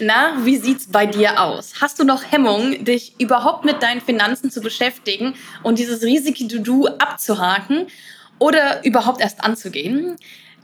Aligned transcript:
Na, 0.00 0.34
wie 0.44 0.56
sieht's 0.58 0.86
bei 0.86 1.06
dir 1.06 1.40
aus? 1.40 1.74
Hast 1.80 1.98
du 1.98 2.04
noch 2.04 2.22
Hemmung, 2.30 2.84
dich 2.84 3.14
überhaupt 3.18 3.64
mit 3.64 3.82
deinen 3.82 4.00
Finanzen 4.00 4.48
zu 4.48 4.60
beschäftigen 4.60 5.34
und 5.64 5.80
dieses 5.80 6.02
riesige 6.02 6.46
To-Do 6.46 6.86
abzuhaken 6.98 7.88
oder 8.38 8.84
überhaupt 8.84 9.20
erst 9.20 9.42
anzugehen? 9.42 10.16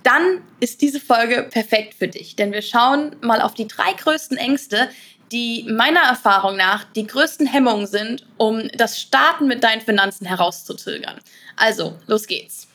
Dann 0.05 0.43
ist 0.61 0.83
diese 0.83 1.01
Folge 1.01 1.49
perfekt 1.51 1.95
für 1.95 2.07
dich, 2.07 2.37
denn 2.37 2.53
wir 2.53 2.63
schauen 2.63 3.17
mal 3.23 3.41
auf 3.41 3.55
die 3.55 3.67
drei 3.67 3.93
größten 3.95 4.37
Ängste, 4.37 4.89
die 5.33 5.67
meiner 5.69 6.03
Erfahrung 6.03 6.57
nach 6.57 6.85
die 6.85 7.07
größten 7.07 7.49
Hemmungen 7.49 7.89
sind, 7.89 8.25
um 8.37 8.69
das 8.77 9.01
Starten 9.01 9.49
mit 9.49 9.65
deinen 9.65 9.81
Finanzen 9.81 10.27
herauszuzögern. 10.27 11.19
Also, 11.57 11.99
los 12.07 12.29
geht's. 12.29 12.69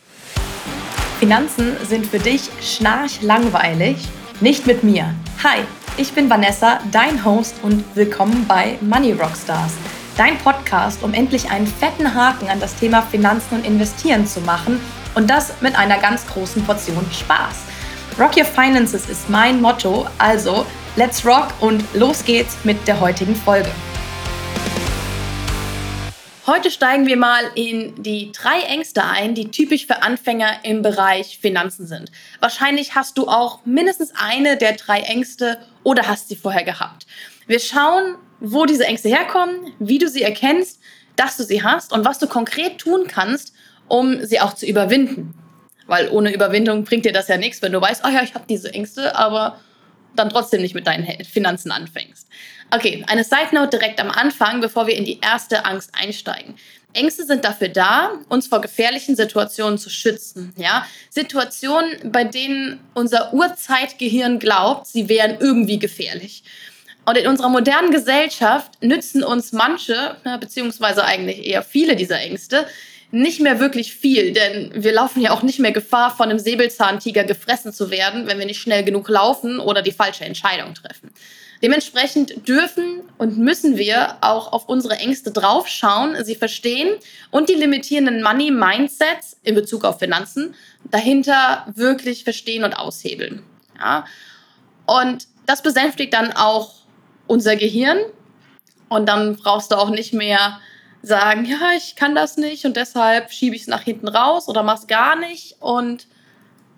Finanzen 1.19 1.77
sind 1.85 2.05
für 2.05 2.19
dich 2.19 2.49
schnarchlangweilig? 2.61 3.97
Nicht 4.41 4.65
mit 4.65 4.85
mir. 4.85 5.13
Hi, 5.43 5.63
ich 5.97 6.13
bin 6.13 6.29
Vanessa, 6.29 6.79
dein 6.93 7.25
Host 7.25 7.55
und 7.61 7.83
willkommen 7.93 8.45
bei 8.47 8.77
Money 8.79 9.11
Rockstars, 9.11 9.73
dein 10.15 10.37
Podcast, 10.37 11.03
um 11.03 11.13
endlich 11.13 11.51
einen 11.51 11.67
fetten 11.67 12.15
Haken 12.15 12.47
an 12.47 12.61
das 12.61 12.73
Thema 12.75 13.01
Finanzen 13.01 13.55
und 13.55 13.65
Investieren 13.65 14.25
zu 14.25 14.39
machen 14.39 14.79
und 15.15 15.29
das 15.29 15.59
mit 15.59 15.77
einer 15.77 15.97
ganz 15.97 16.25
großen 16.25 16.63
Portion 16.63 17.05
Spaß. 17.11 17.65
Rock 18.17 18.37
Your 18.37 18.45
Finances 18.45 19.09
ist 19.09 19.29
mein 19.29 19.59
Motto, 19.59 20.07
also 20.19 20.65
let's 20.95 21.25
rock 21.25 21.49
und 21.59 21.83
los 21.93 22.23
geht's 22.23 22.55
mit 22.63 22.87
der 22.87 22.97
heutigen 23.01 23.35
Folge. 23.35 23.69
Heute 26.49 26.71
steigen 26.71 27.05
wir 27.05 27.15
mal 27.15 27.43
in 27.53 28.01
die 28.01 28.31
drei 28.31 28.61
Ängste 28.61 29.03
ein, 29.03 29.35
die 29.35 29.51
typisch 29.51 29.85
für 29.85 30.01
Anfänger 30.01 30.47
im 30.63 30.81
Bereich 30.81 31.37
Finanzen 31.39 31.85
sind. 31.85 32.11
Wahrscheinlich 32.39 32.95
hast 32.95 33.19
du 33.19 33.27
auch 33.27 33.63
mindestens 33.67 34.13
eine 34.15 34.57
der 34.57 34.73
drei 34.73 35.01
Ängste 35.01 35.59
oder 35.83 36.07
hast 36.07 36.27
sie 36.27 36.35
vorher 36.35 36.63
gehabt. 36.63 37.05
Wir 37.45 37.59
schauen, 37.59 38.15
wo 38.39 38.65
diese 38.65 38.83
Ängste 38.83 39.09
herkommen, 39.09 39.73
wie 39.77 39.99
du 39.99 40.09
sie 40.09 40.23
erkennst, 40.23 40.79
dass 41.15 41.37
du 41.37 41.43
sie 41.43 41.61
hast 41.61 41.93
und 41.93 42.03
was 42.03 42.17
du 42.17 42.25
konkret 42.25 42.79
tun 42.79 43.05
kannst, 43.07 43.53
um 43.87 44.25
sie 44.25 44.39
auch 44.39 44.55
zu 44.55 44.65
überwinden. 44.65 45.35
Weil 45.85 46.09
ohne 46.09 46.33
Überwindung 46.33 46.83
bringt 46.83 47.05
dir 47.05 47.13
das 47.13 47.27
ja 47.27 47.37
nichts, 47.37 47.61
wenn 47.61 47.73
du 47.73 47.79
weißt, 47.79 48.01
oh 48.03 48.09
ja, 48.09 48.23
ich 48.23 48.33
habe 48.33 48.45
diese 48.49 48.73
Ängste, 48.73 49.15
aber 49.15 49.59
dann 50.15 50.29
trotzdem 50.31 50.63
nicht 50.63 50.73
mit 50.73 50.87
deinen 50.87 51.23
Finanzen 51.25 51.71
anfängst. 51.71 52.27
Okay, 52.71 53.03
eine 53.07 53.23
Side 53.23 53.53
Note 53.53 53.77
direkt 53.77 53.99
am 53.99 54.11
Anfang, 54.11 54.61
bevor 54.61 54.85
wir 54.85 54.95
in 54.95 55.05
die 55.05 55.19
erste 55.21 55.65
Angst 55.65 55.89
einsteigen. 55.93 56.55
Ängste 56.93 57.25
sind 57.25 57.43
dafür 57.43 57.69
da, 57.69 58.11
uns 58.29 58.47
vor 58.47 58.61
gefährlichen 58.61 59.15
Situationen 59.15 59.77
zu 59.77 59.89
schützen. 59.89 60.53
Ja? 60.55 60.85
Situationen, 61.09 62.11
bei 62.11 62.23
denen 62.23 62.79
unser 62.93 63.33
Urzeitgehirn 63.33 64.39
glaubt, 64.39 64.87
sie 64.87 65.09
wären 65.09 65.37
irgendwie 65.39 65.79
gefährlich. 65.79 66.43
Und 67.05 67.17
in 67.17 67.27
unserer 67.27 67.49
modernen 67.49 67.91
Gesellschaft 67.91 68.71
nützen 68.83 69.23
uns 69.23 69.51
manche, 69.51 70.17
beziehungsweise 70.39 71.03
eigentlich 71.03 71.45
eher 71.45 71.63
viele 71.63 71.95
dieser 71.95 72.19
Ängste, 72.19 72.67
nicht 73.11 73.39
mehr 73.39 73.59
wirklich 73.59 73.95
viel, 73.95 74.33
denn 74.33 74.71
wir 74.75 74.93
laufen 74.93 75.21
ja 75.21 75.31
auch 75.31 75.41
nicht 75.41 75.57
mehr 75.57 75.71
Gefahr, 75.71 76.15
von 76.15 76.29
einem 76.29 76.37
Säbelzahntiger 76.37 77.23
gefressen 77.23 77.73
zu 77.73 77.89
werden, 77.89 78.27
wenn 78.27 78.37
wir 78.37 78.45
nicht 78.45 78.61
schnell 78.61 78.83
genug 78.83 79.09
laufen 79.09 79.59
oder 79.59 79.81
die 79.81 79.91
falsche 79.91 80.25
Entscheidung 80.25 80.75
treffen. 80.75 81.11
Dementsprechend 81.61 82.47
dürfen 82.47 83.01
und 83.17 83.37
müssen 83.37 83.77
wir 83.77 84.17
auch 84.21 84.53
auf 84.53 84.69
unsere 84.69 84.95
Ängste 84.95 85.31
draufschauen, 85.31 86.15
sie 86.23 86.35
verstehen 86.35 86.95
und 87.31 87.49
die 87.49 87.55
limitierenden 87.55 88.23
Money 88.23 88.49
Mindsets 88.49 89.37
in 89.43 89.55
Bezug 89.55 89.83
auf 89.83 89.99
Finanzen 89.99 90.55
dahinter 90.85 91.65
wirklich 91.75 92.23
verstehen 92.23 92.63
und 92.63 92.73
aushebeln. 92.73 93.43
Ja? 93.77 94.05
Und 94.85 95.27
das 95.47 95.61
besänftigt 95.61 96.13
dann 96.13 96.31
auch 96.31 96.75
unser 97.27 97.55
Gehirn 97.57 97.99
und 98.87 99.07
dann 99.07 99.35
brauchst 99.35 99.71
du 99.71 99.75
auch 99.75 99.89
nicht 99.89 100.13
mehr 100.13 100.59
sagen, 101.01 101.45
ja, 101.45 101.71
ich 101.77 101.95
kann 101.95 102.15
das 102.15 102.37
nicht 102.37 102.65
und 102.65 102.75
deshalb 102.75 103.31
schiebe 103.31 103.55
ich 103.55 103.63
es 103.63 103.67
nach 103.67 103.81
hinten 103.81 104.07
raus 104.07 104.47
oder 104.47 104.63
mach's 104.63 104.87
gar 104.87 105.15
nicht. 105.15 105.55
Und 105.59 106.07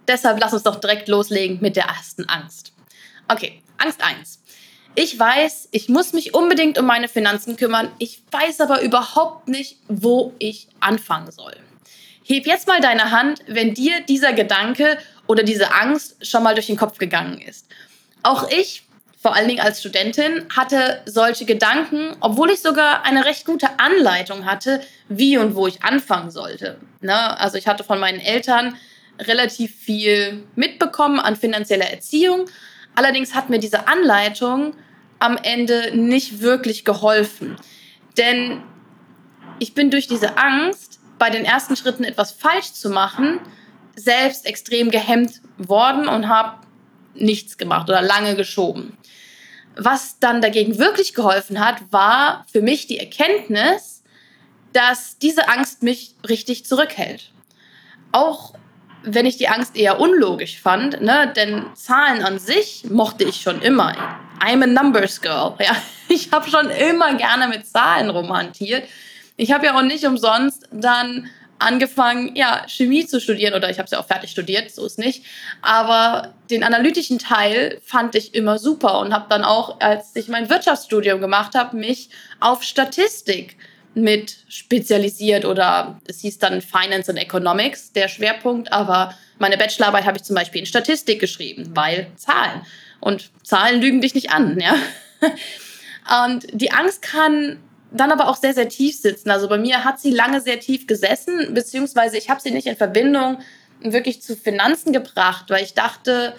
deshalb 0.08 0.40
lass 0.40 0.53
uns 0.53 0.64
doch 0.64 0.80
direkt 0.80 1.08
loslegen 1.08 1.59
mit 1.62 1.75
der 1.75 1.86
ersten 1.86 2.25
Angst. 2.25 2.74
Okay, 3.28 3.62
Angst 3.78 4.03
1. 4.03 4.41
Ich 4.96 5.18
weiß, 5.18 5.69
ich 5.72 5.90
muss 5.90 6.13
mich 6.13 6.34
unbedingt 6.34 6.78
um 6.78 6.85
meine 6.85 7.07
Finanzen 7.07 7.56
kümmern. 7.56 7.91
Ich 7.97 8.22
weiß 8.31 8.62
aber 8.62 8.81
überhaupt 8.81 9.47
nicht, 9.47 9.78
wo 9.88 10.34
ich 10.38 10.68
anfangen 10.79 11.31
soll. 11.31 11.56
Heb 12.24 12.46
jetzt 12.46 12.68
mal 12.68 12.81
deine 12.81 13.12
Hand, 13.12 13.40
wenn 13.47 13.74
dir 13.74 14.02
dieser 14.02 14.34
Gedanke 14.34 14.97
oder 15.28 15.44
diese 15.44 15.74
Angst 15.74 16.25
schon 16.25 16.44
mal 16.44 16.56
durch 16.56 16.68
den 16.68 16.78
Kopf 16.78 16.97
gegangen 16.97 17.40
ist. 17.40 17.68
Auch 18.24 18.50
ich 18.50 18.84
vor 19.22 19.35
allen 19.35 19.47
Dingen 19.47 19.62
als 19.62 19.79
Studentin, 19.81 20.46
hatte 20.50 21.02
solche 21.06 21.46
Gedanken, 21.46 22.16
obwohl 22.22 22.50
ich 22.50 22.62
sogar 22.62 23.06
eine 23.06 23.23
recht 23.23 23.46
gute 23.46 23.79
Anleitung 23.79 24.46
hatte, 24.46 24.81
wie 25.09 25.38
und 25.38 25.53
wo 25.53 25.68
ich 25.68 25.84
anfangen 25.84 26.31
sollte. 26.31 26.78
Ne? 27.02 27.40
Also 27.40 27.59
ich 27.59 27.68
hatte 27.68 27.84
von 27.84 28.00
meinen 28.00 28.19
Eltern 28.19 28.75
relativ 29.19 29.75
viel 29.75 30.44
mitbekommen 30.56 31.19
an 31.19 31.35
finanzieller 31.35 31.91
Erziehung. 31.91 32.47
Allerdings 32.96 33.35
hat 33.35 33.50
mir 33.50 33.59
diese 33.59 33.88
Anleitung 33.88 34.74
am 35.19 35.38
Ende 35.38 35.96
nicht 35.96 36.41
wirklich 36.41 36.84
geholfen. 36.84 37.56
Denn 38.18 38.63
ich 39.59 39.74
bin 39.74 39.91
durch 39.91 40.07
diese 40.07 40.38
Angst, 40.38 41.00
bei 41.19 41.29
den 41.29 41.46
ersten 41.46 41.75
Schritten 41.75 42.03
etwas 42.03 42.31
falsch 42.31 42.74
zu 42.74 42.90
machen, 42.90 43.40
selbst 43.96 44.46
extrem 44.46 44.90
gehemmt 44.90 45.41
worden 45.57 46.07
und 46.07 46.28
habe 46.28 46.66
nichts 47.13 47.57
gemacht 47.57 47.90
oder 47.90 48.02
lange 48.02 48.35
geschoben. 48.35 48.97
Was 49.75 50.19
dann 50.19 50.41
dagegen 50.41 50.79
wirklich 50.79 51.13
geholfen 51.13 51.59
hat, 51.59 51.91
war 51.91 52.46
für 52.52 52.62
mich 52.62 52.88
die 52.88 52.97
Erkenntnis, 52.97 54.03
dass 54.73 55.18
diese 55.18 55.47
Angst 55.47 55.84
mich 55.84 56.16
richtig 56.28 56.66
zurückhält. 56.66 57.31
Auch 58.12 58.53
wenn 59.04 59.26
ich 59.26 59.38
die 59.38 59.48
Angst 59.48 59.76
eher 59.76 60.00
unlogisch 60.00 60.60
fand, 60.60 61.02
ne, 61.02 61.32
denn 61.36 61.66
Zahlen 61.76 62.24
an 62.24 62.40
sich 62.40 62.86
mochte 62.90 63.24
ich 63.24 63.42
schon 63.42 63.62
immer. 63.62 63.96
I'm 64.40 64.64
a 64.64 64.68
numbers 64.68 65.22
girl. 65.22 65.56
Ja, 65.60 65.76
ich 66.08 66.32
habe 66.32 66.50
schon 66.50 66.70
immer 66.70 67.16
gerne 67.16 67.48
mit 67.48 67.66
Zahlen 67.66 68.10
romantiert. 68.10 68.88
Ich 69.38 69.52
habe 69.52 69.68
ja 69.68 69.78
auch 69.78 69.84
nicht 69.84 70.06
umsonst 70.06 70.68
dann 70.72 71.30
angefangen, 71.62 72.36
ja, 72.36 72.66
Chemie 72.68 73.06
zu 73.06 73.22
studieren 73.22 73.54
oder 73.54 73.70
ich 73.70 73.78
habe 73.78 73.86
es 73.86 73.92
ja 73.92 74.00
auch 74.00 74.08
fertig 74.08 74.32
studiert, 74.32 74.72
so 74.72 74.86
ist 74.86 74.98
nicht. 74.98 75.24
Aber 75.62 76.34
den 76.50 76.64
analytischen 76.64 77.20
Teil 77.20 77.80
fand 77.84 78.16
ich 78.16 78.34
immer 78.34 78.58
super 78.58 79.00
und 79.00 79.14
habe 79.14 79.28
dann 79.30 79.44
auch, 79.44 79.80
als 79.80 80.16
ich 80.16 80.28
mein 80.28 80.50
Wirtschaftsstudium 80.50 81.22
gemacht 81.22 81.54
habe, 81.56 81.78
mich 81.78 82.10
auf 82.40 82.64
Statistik 82.64 83.58
mit 83.94 84.38
spezialisiert 84.47 85.46
oder 85.46 86.00
es 86.06 86.22
hieß 86.22 86.40
dann 86.40 86.62
Finance 86.62 87.09
and 87.09 87.19
Economics, 87.19 87.91
der 87.91 88.07
Schwerpunkt, 88.07 88.72
aber 88.72 89.13
meine 89.38 89.57
Bachelorarbeit 89.57 90.06
habe 90.06 90.18
ich 90.18 90.24
zum 90.24 90.35
Beispiel 90.35 90.62
in 90.62 90.66
Statistik 90.66 91.19
geschrieben, 91.19 91.72
weil 91.74 92.07
Zahlen. 92.16 92.62
Und 93.00 93.31
Zahlen 93.44 93.81
lügen 93.81 94.02
dich 94.02 94.13
nicht 94.13 94.31
an, 94.31 94.59
ja. 94.59 94.75
Und 96.25 96.47
die 96.53 96.72
Angst 96.72 97.02
kann 97.02 97.59
dann 97.91 98.12
aber 98.12 98.29
auch 98.29 98.38
sehr, 98.38 98.53
sehr 98.53 98.69
tief 98.69 98.97
sitzen. 98.97 99.29
Also 99.29 99.50
bei 99.50 99.57
mir 99.57 99.84
hat 99.84 100.00
sie 100.00 100.12
lange 100.12 100.41
sehr 100.41 100.59
tief 100.59 100.88
gesessen, 100.88 101.53
beziehungsweise 101.53 102.18
ich 102.18 102.29
habe 102.29 102.41
sie 102.41 102.52
nicht 102.52 102.68
in 102.68 102.78
Verbindung 102.78 103.40
wirklich 103.81 104.22
zu 104.22 104.35
Finanzen 104.35 104.94
gebracht, 104.94 105.46
weil 105.50 105.63
ich 105.63 105.73
dachte 105.73 106.34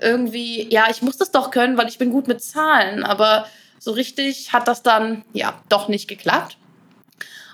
irgendwie, 0.00 0.68
ja, 0.72 0.86
ich 0.90 1.02
muss 1.02 1.16
das 1.16 1.30
doch 1.30 1.50
können, 1.50 1.76
weil 1.76 1.88
ich 1.88 1.98
bin 1.98 2.10
gut 2.10 2.26
mit 2.26 2.42
Zahlen. 2.42 3.04
Aber 3.04 3.46
so 3.78 3.92
richtig 3.92 4.52
hat 4.52 4.66
das 4.66 4.82
dann 4.82 5.24
ja 5.32 5.62
doch 5.68 5.88
nicht 5.88 6.08
geklappt. 6.08 6.58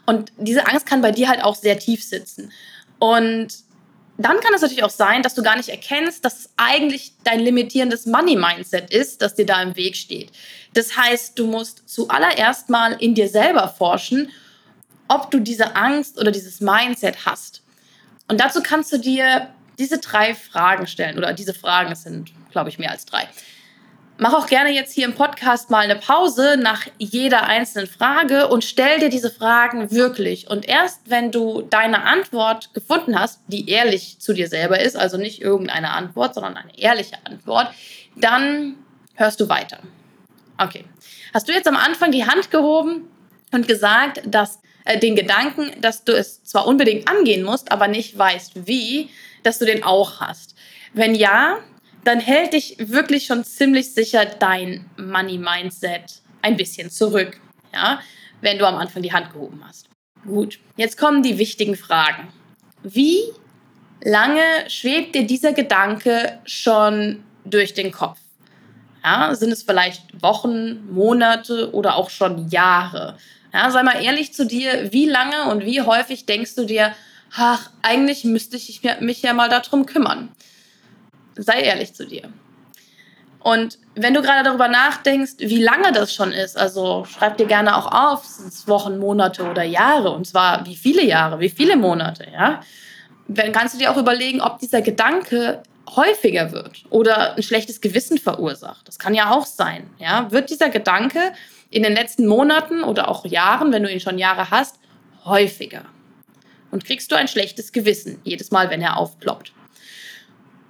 Und 0.06 0.32
diese 0.36 0.66
Angst 0.66 0.86
kann 0.86 1.02
bei 1.02 1.12
dir 1.12 1.28
halt 1.28 1.42
auch 1.42 1.54
sehr 1.54 1.78
tief 1.78 2.04
sitzen. 2.04 2.52
Und 2.98 3.48
dann 4.18 4.40
kann 4.40 4.54
es 4.54 4.62
natürlich 4.62 4.84
auch 4.84 4.90
sein, 4.90 5.22
dass 5.22 5.34
du 5.34 5.42
gar 5.42 5.56
nicht 5.56 5.68
erkennst, 5.68 6.24
dass 6.24 6.40
es 6.40 6.50
eigentlich 6.56 7.14
dein 7.24 7.40
limitierendes 7.40 8.06
Money-Mindset 8.06 8.92
ist, 8.92 9.22
das 9.22 9.34
dir 9.34 9.46
da 9.46 9.62
im 9.62 9.74
Weg 9.76 9.96
steht. 9.96 10.30
Das 10.74 10.96
heißt, 10.96 11.38
du 11.38 11.46
musst 11.46 11.88
zuallererst 11.88 12.68
mal 12.68 12.92
in 12.92 13.14
dir 13.14 13.28
selber 13.28 13.68
forschen, 13.68 14.30
ob 15.08 15.30
du 15.30 15.40
diese 15.40 15.76
Angst 15.76 16.18
oder 16.18 16.30
dieses 16.30 16.60
Mindset 16.60 17.26
hast. 17.26 17.62
Und 18.28 18.40
dazu 18.40 18.62
kannst 18.62 18.92
du 18.92 18.98
dir 18.98 19.48
diese 19.78 19.98
drei 19.98 20.34
Fragen 20.34 20.86
stellen 20.86 21.18
oder 21.18 21.32
diese 21.32 21.54
Fragen, 21.54 21.92
es 21.92 22.02
sind, 22.02 22.30
glaube 22.50 22.70
ich, 22.70 22.78
mehr 22.78 22.90
als 22.90 23.04
drei. 23.04 23.28
Mach 24.18 24.34
auch 24.34 24.46
gerne 24.46 24.70
jetzt 24.70 24.92
hier 24.92 25.06
im 25.06 25.14
Podcast 25.14 25.70
mal 25.70 25.80
eine 25.80 25.96
Pause 25.96 26.56
nach 26.58 26.86
jeder 26.98 27.44
einzelnen 27.44 27.86
Frage 27.86 28.48
und 28.48 28.62
stell 28.62 29.00
dir 29.00 29.08
diese 29.08 29.30
Fragen 29.30 29.90
wirklich. 29.90 30.48
Und 30.48 30.68
erst 30.68 31.00
wenn 31.06 31.32
du 31.32 31.62
deine 31.62 32.04
Antwort 32.04 32.74
gefunden 32.74 33.18
hast, 33.18 33.40
die 33.46 33.68
ehrlich 33.70 34.20
zu 34.20 34.34
dir 34.34 34.48
selber 34.48 34.80
ist, 34.80 34.96
also 34.96 35.16
nicht 35.16 35.40
irgendeine 35.40 35.90
Antwort, 35.90 36.34
sondern 36.34 36.56
eine 36.56 36.78
ehrliche 36.78 37.16
Antwort, 37.24 37.72
dann 38.14 38.76
hörst 39.14 39.40
du 39.40 39.48
weiter. 39.48 39.78
Okay. 40.58 40.84
Hast 41.32 41.48
du 41.48 41.52
jetzt 41.52 41.66
am 41.66 41.76
Anfang 41.76 42.12
die 42.12 42.26
Hand 42.26 42.50
gehoben 42.50 43.08
und 43.50 43.66
gesagt, 43.66 44.20
dass 44.26 44.60
äh, 44.84 44.98
den 44.98 45.16
Gedanken, 45.16 45.72
dass 45.80 46.04
du 46.04 46.12
es 46.12 46.44
zwar 46.44 46.66
unbedingt 46.66 47.08
angehen 47.08 47.42
musst, 47.44 47.72
aber 47.72 47.88
nicht 47.88 48.16
weißt 48.16 48.66
wie, 48.66 49.08
dass 49.42 49.58
du 49.58 49.64
den 49.64 49.82
auch 49.82 50.20
hast? 50.20 50.54
Wenn 50.92 51.14
ja, 51.14 51.58
dann 52.04 52.20
hält 52.20 52.52
dich 52.52 52.76
wirklich 52.78 53.26
schon 53.26 53.44
ziemlich 53.44 53.94
sicher 53.94 54.24
dein 54.24 54.90
Money-Mindset 54.96 56.22
ein 56.42 56.56
bisschen 56.56 56.90
zurück, 56.90 57.40
ja, 57.72 58.00
wenn 58.40 58.58
du 58.58 58.66
am 58.66 58.76
Anfang 58.76 59.02
die 59.02 59.12
Hand 59.12 59.32
gehoben 59.32 59.62
hast. 59.66 59.88
Gut, 60.24 60.58
jetzt 60.76 60.98
kommen 60.98 61.22
die 61.22 61.38
wichtigen 61.38 61.76
Fragen. 61.76 62.32
Wie 62.82 63.20
lange 64.02 64.42
schwebt 64.68 65.14
dir 65.14 65.26
dieser 65.26 65.52
Gedanke 65.52 66.40
schon 66.44 67.22
durch 67.44 67.74
den 67.74 67.92
Kopf? 67.92 68.18
Ja, 69.04 69.34
sind 69.34 69.50
es 69.50 69.64
vielleicht 69.64 70.22
Wochen, 70.22 70.92
Monate 70.92 71.72
oder 71.72 71.96
auch 71.96 72.10
schon 72.10 72.48
Jahre? 72.48 73.16
Ja, 73.52 73.70
sei 73.70 73.82
mal 73.82 74.02
ehrlich 74.02 74.32
zu 74.32 74.46
dir, 74.46 74.92
wie 74.92 75.06
lange 75.06 75.50
und 75.50 75.64
wie 75.64 75.82
häufig 75.82 76.24
denkst 76.24 76.54
du 76.54 76.64
dir, 76.64 76.94
ach, 77.34 77.70
eigentlich 77.82 78.24
müsste 78.24 78.56
ich 78.56 78.80
mich 79.00 79.22
ja 79.22 79.32
mal 79.32 79.48
darum 79.48 79.86
kümmern. 79.86 80.30
Sei 81.36 81.60
ehrlich 81.60 81.94
zu 81.94 82.06
dir. 82.06 82.28
Und 83.42 83.78
wenn 83.96 84.14
du 84.14 84.22
gerade 84.22 84.44
darüber 84.44 84.68
nachdenkst, 84.68 85.34
wie 85.38 85.62
lange 85.62 85.90
das 85.92 86.14
schon 86.14 86.32
ist, 86.32 86.56
also 86.56 87.04
schreib 87.04 87.38
dir 87.38 87.46
gerne 87.46 87.76
auch 87.76 87.90
auf, 87.90 88.24
sind 88.24 88.48
es 88.48 88.68
Wochen, 88.68 88.98
Monate 88.98 89.42
oder 89.42 89.64
Jahre, 89.64 90.10
und 90.10 90.26
zwar 90.26 90.64
wie 90.64 90.76
viele 90.76 91.04
Jahre, 91.04 91.40
wie 91.40 91.48
viele 91.48 91.76
Monate, 91.76 92.28
ja, 92.32 92.60
dann 93.26 93.52
kannst 93.52 93.74
du 93.74 93.78
dir 93.78 93.90
auch 93.90 93.96
überlegen, 93.96 94.40
ob 94.40 94.58
dieser 94.60 94.80
Gedanke 94.80 95.62
häufiger 95.96 96.52
wird 96.52 96.84
oder 96.90 97.36
ein 97.36 97.42
schlechtes 97.42 97.80
Gewissen 97.80 98.18
verursacht. 98.18 98.86
Das 98.86 98.98
kann 98.98 99.14
ja 99.14 99.32
auch 99.32 99.46
sein, 99.46 99.90
ja. 99.98 100.30
Wird 100.30 100.50
dieser 100.50 100.70
Gedanke 100.70 101.32
in 101.70 101.82
den 101.82 101.94
letzten 101.94 102.26
Monaten 102.26 102.84
oder 102.84 103.08
auch 103.08 103.24
Jahren, 103.26 103.72
wenn 103.72 103.82
du 103.82 103.90
ihn 103.90 104.00
schon 104.00 104.18
Jahre 104.18 104.50
hast, 104.50 104.78
häufiger? 105.24 105.82
Und 106.70 106.84
kriegst 106.84 107.10
du 107.10 107.16
ein 107.16 107.28
schlechtes 107.28 107.72
Gewissen 107.72 108.20
jedes 108.24 108.50
Mal, 108.50 108.70
wenn 108.70 108.80
er 108.80 108.96
aufploppt? 108.96 109.52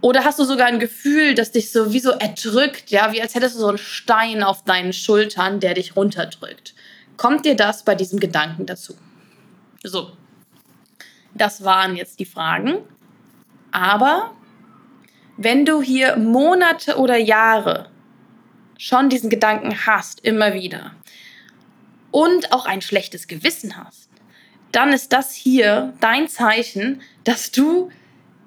Oder 0.02 0.25
hast 0.25 0.40
du 0.40 0.44
sogar 0.44 0.66
ein 0.66 0.81
Gefühl, 0.81 1.34
das 1.34 1.52
dich 1.52 1.70
so 1.70 1.93
wie 1.93 2.00
so 2.00 2.10
erdrückt, 2.10 2.90
ja, 2.90 3.12
wie 3.12 3.22
als 3.22 3.37
hättest 3.37 3.54
du 3.54 3.60
so 3.60 3.69
einen 3.69 3.78
Stein 3.78 4.43
auf 4.43 4.64
deinen 4.64 4.93
Schultern, 4.93 5.60
der 5.60 5.75
dich 5.75 5.94
runterdrückt? 5.96 6.75
Kommt 7.16 7.46
dir 7.46 7.54
das 7.54 7.84
bei 7.84 7.94
diesem 7.94 8.19
Gedanken 8.19 8.66
dazu? 8.66 8.96
So, 9.84 10.10
das 11.34 11.62
waren 11.62 11.94
jetzt 11.94 12.19
die 12.19 12.25
Fragen. 12.25 12.78
Aber 13.70 14.32
wenn 15.37 15.64
du 15.64 15.81
hier 15.81 16.16
Monate 16.16 16.99
oder 16.99 17.16
Jahre 17.16 17.88
schon 18.78 19.08
diesen 19.08 19.31
Gedanken 19.31 19.87
hast, 19.87 20.20
immer 20.25 20.52
wieder, 20.52 20.93
und 22.10 22.52
auch 22.52 22.66
ein 22.66 22.82
schlechtes 22.82 23.28
Gewissen 23.28 23.76
hast, 23.76 24.10
dann 24.72 24.93
ist 24.93 25.12
das 25.12 25.32
hier 25.32 25.93
dein 26.00 26.28
Zeichen, 26.28 27.02
dass 27.22 27.52
du 27.52 27.90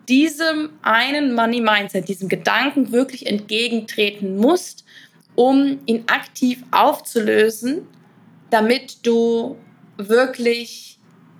diesem 0.09 0.69
einen 0.81 1.33
Money 1.33 1.61
Mindset, 1.61 2.07
diesem 2.07 2.29
Gedanken 2.29 2.91
wirklich 2.91 3.27
entgegentreten 3.27 4.37
musst, 4.37 4.85
um 5.35 5.79
ihn 5.85 6.03
aktiv 6.07 6.63
aufzulösen, 6.71 7.87
damit 8.49 9.05
du 9.05 9.57
wirklich 9.97 10.97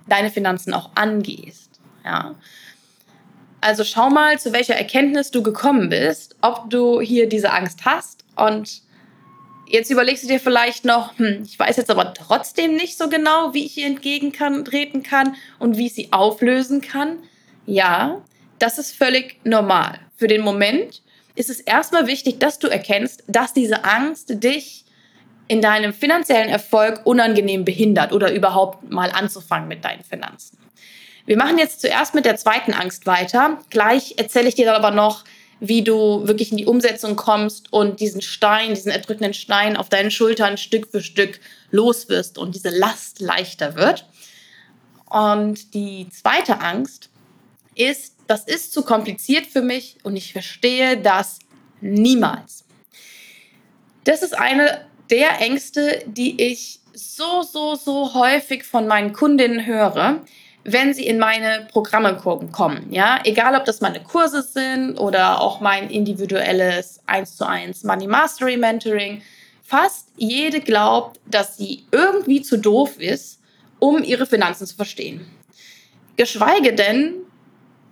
deine 0.08 0.30
Finanzen 0.30 0.74
auch 0.74 0.90
angehst. 0.94 1.70
Ja. 2.04 2.34
Also 3.60 3.84
schau 3.84 4.10
mal, 4.10 4.38
zu 4.38 4.52
welcher 4.52 4.76
Erkenntnis 4.76 5.30
du 5.30 5.42
gekommen 5.42 5.88
bist, 5.88 6.36
ob 6.40 6.70
du 6.70 7.00
hier 7.00 7.28
diese 7.28 7.52
Angst 7.52 7.84
hast 7.84 8.24
und 8.36 8.82
jetzt 9.66 9.90
überlegst 9.90 10.24
du 10.24 10.28
dir 10.28 10.40
vielleicht 10.40 10.84
noch, 10.84 11.18
hm, 11.18 11.42
ich 11.42 11.58
weiß 11.58 11.76
jetzt 11.76 11.90
aber 11.90 12.14
trotzdem 12.14 12.76
nicht 12.76 12.96
so 12.96 13.08
genau, 13.08 13.54
wie 13.54 13.64
ich 13.64 13.78
ihr 13.78 13.86
entgegentreten 13.86 15.02
kann 15.02 15.36
und 15.58 15.76
wie 15.76 15.86
ich 15.86 15.94
sie 15.94 16.12
auflösen 16.12 16.80
kann. 16.80 17.18
Ja, 17.66 18.22
das 18.58 18.78
ist 18.78 18.96
völlig 18.96 19.38
normal. 19.44 19.98
Für 20.16 20.28
den 20.28 20.42
Moment 20.42 21.02
ist 21.34 21.50
es 21.50 21.60
erstmal 21.60 22.06
wichtig, 22.06 22.40
dass 22.40 22.58
du 22.58 22.68
erkennst, 22.68 23.22
dass 23.26 23.52
diese 23.52 23.84
Angst 23.84 24.42
dich 24.42 24.84
in 25.48 25.60
deinem 25.60 25.92
finanziellen 25.92 26.48
Erfolg 26.48 27.02
unangenehm 27.04 27.64
behindert 27.64 28.12
oder 28.12 28.32
überhaupt 28.32 28.90
mal 28.90 29.10
anzufangen 29.10 29.68
mit 29.68 29.84
deinen 29.84 30.02
Finanzen. 30.02 30.58
Wir 31.26 31.36
machen 31.36 31.58
jetzt 31.58 31.80
zuerst 31.80 32.14
mit 32.14 32.24
der 32.24 32.36
zweiten 32.36 32.72
Angst 32.72 33.06
weiter. 33.06 33.58
Gleich 33.70 34.14
erzähle 34.16 34.48
ich 34.48 34.54
dir 34.54 34.66
dann 34.66 34.76
aber 34.76 34.92
noch, 34.92 35.24
wie 35.60 35.82
du 35.82 36.26
wirklich 36.26 36.50
in 36.50 36.58
die 36.58 36.66
Umsetzung 36.66 37.16
kommst 37.16 37.72
und 37.72 38.00
diesen 38.00 38.20
Stein, 38.20 38.74
diesen 38.74 38.92
erdrückenden 38.92 39.34
Stein 39.34 39.76
auf 39.76 39.88
deinen 39.88 40.10
Schultern 40.10 40.58
Stück 40.58 40.88
für 40.90 41.02
Stück 41.02 41.40
los 41.70 42.08
wirst 42.08 42.38
und 42.38 42.54
diese 42.54 42.70
Last 42.70 43.20
leichter 43.20 43.74
wird. 43.74 44.06
Und 45.08 45.74
die 45.74 46.08
zweite 46.10 46.60
Angst 46.60 47.10
ist 47.74 48.15
das 48.26 48.44
ist 48.44 48.72
zu 48.72 48.82
kompliziert 48.82 49.46
für 49.46 49.62
mich 49.62 49.96
und 50.02 50.16
ich 50.16 50.32
verstehe 50.32 50.96
das 50.96 51.38
niemals. 51.80 52.64
Das 54.04 54.22
ist 54.22 54.36
eine 54.36 54.86
der 55.10 55.40
Ängste, 55.40 56.02
die 56.06 56.40
ich 56.40 56.80
so, 56.92 57.42
so, 57.42 57.74
so 57.74 58.14
häufig 58.14 58.64
von 58.64 58.86
meinen 58.86 59.12
Kundinnen 59.12 59.66
höre, 59.66 60.22
wenn 60.64 60.94
sie 60.94 61.06
in 61.06 61.18
meine 61.18 61.68
Programme 61.70 62.16
kommen. 62.16 62.92
Ja, 62.92 63.20
egal 63.24 63.54
ob 63.54 63.64
das 63.64 63.80
meine 63.80 64.02
Kurse 64.02 64.42
sind 64.42 64.98
oder 64.98 65.40
auch 65.40 65.60
mein 65.60 65.90
individuelles 65.90 67.00
1 67.06 67.36
zu 67.36 67.46
1 67.46 67.84
Money 67.84 68.06
Mastery 68.06 68.56
Mentoring. 68.56 69.22
Fast 69.62 70.08
jede 70.16 70.60
glaubt, 70.60 71.20
dass 71.26 71.56
sie 71.56 71.84
irgendwie 71.92 72.42
zu 72.42 72.56
doof 72.56 72.98
ist, 72.98 73.40
um 73.78 74.02
ihre 74.02 74.26
Finanzen 74.26 74.66
zu 74.66 74.74
verstehen. 74.74 75.26
Geschweige 76.16 76.72
denn, 76.72 77.25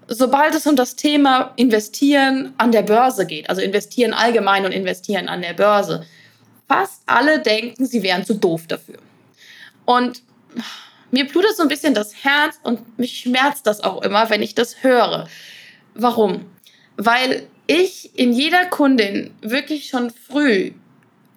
sobald 0.09 0.55
es 0.55 0.67
um 0.67 0.77
das 0.77 0.97
Thema 0.97 1.53
Investieren 1.57 2.55
an 2.59 2.73
der 2.73 2.83
Börse 2.83 3.27
geht, 3.27 3.49
also 3.49 3.63
Investieren 3.63 4.13
allgemein 4.13 4.65
und 4.65 4.73
Investieren 4.73 5.29
an 5.29 5.43
der 5.43 5.55
Börse, 5.55 6.07
fast 6.69 7.03
alle 7.07 7.41
denken, 7.41 7.87
sie 7.87 8.03
wären 8.03 8.25
zu 8.25 8.35
doof 8.35 8.67
dafür. 8.67 8.99
Und 9.85 10.23
mir 11.11 11.27
blutet 11.27 11.57
so 11.57 11.63
ein 11.63 11.69
bisschen 11.69 11.95
das 11.95 12.25
Herz 12.25 12.59
und 12.63 12.99
mich 12.99 13.21
schmerzt 13.21 13.67
das 13.67 13.83
auch 13.83 14.03
immer, 14.03 14.31
wenn 14.31 14.43
ich 14.43 14.55
das 14.55 14.83
höre. 14.83 15.29
Warum? 15.95 16.47
Weil 16.97 17.47
ich 17.67 18.19
in 18.19 18.33
jeder 18.33 18.67
Kundin 18.67 19.35
wirklich 19.41 19.87
schon 19.89 20.11
früh 20.11 20.73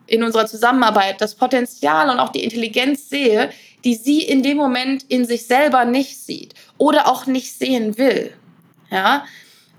in 0.07 0.23
unserer 0.23 0.45
Zusammenarbeit 0.45 1.21
das 1.21 1.35
Potenzial 1.35 2.09
und 2.09 2.19
auch 2.19 2.29
die 2.29 2.43
Intelligenz 2.43 3.09
sehe, 3.09 3.49
die 3.83 3.95
sie 3.95 4.21
in 4.21 4.41
dem 4.41 4.57
Moment 4.57 5.03
in 5.09 5.25
sich 5.25 5.45
selber 5.47 5.85
nicht 5.85 6.17
sieht 6.17 6.53
oder 6.77 7.07
auch 7.07 7.25
nicht 7.25 7.53
sehen 7.53 7.97
will. 7.97 8.33
Ja? 8.89 9.25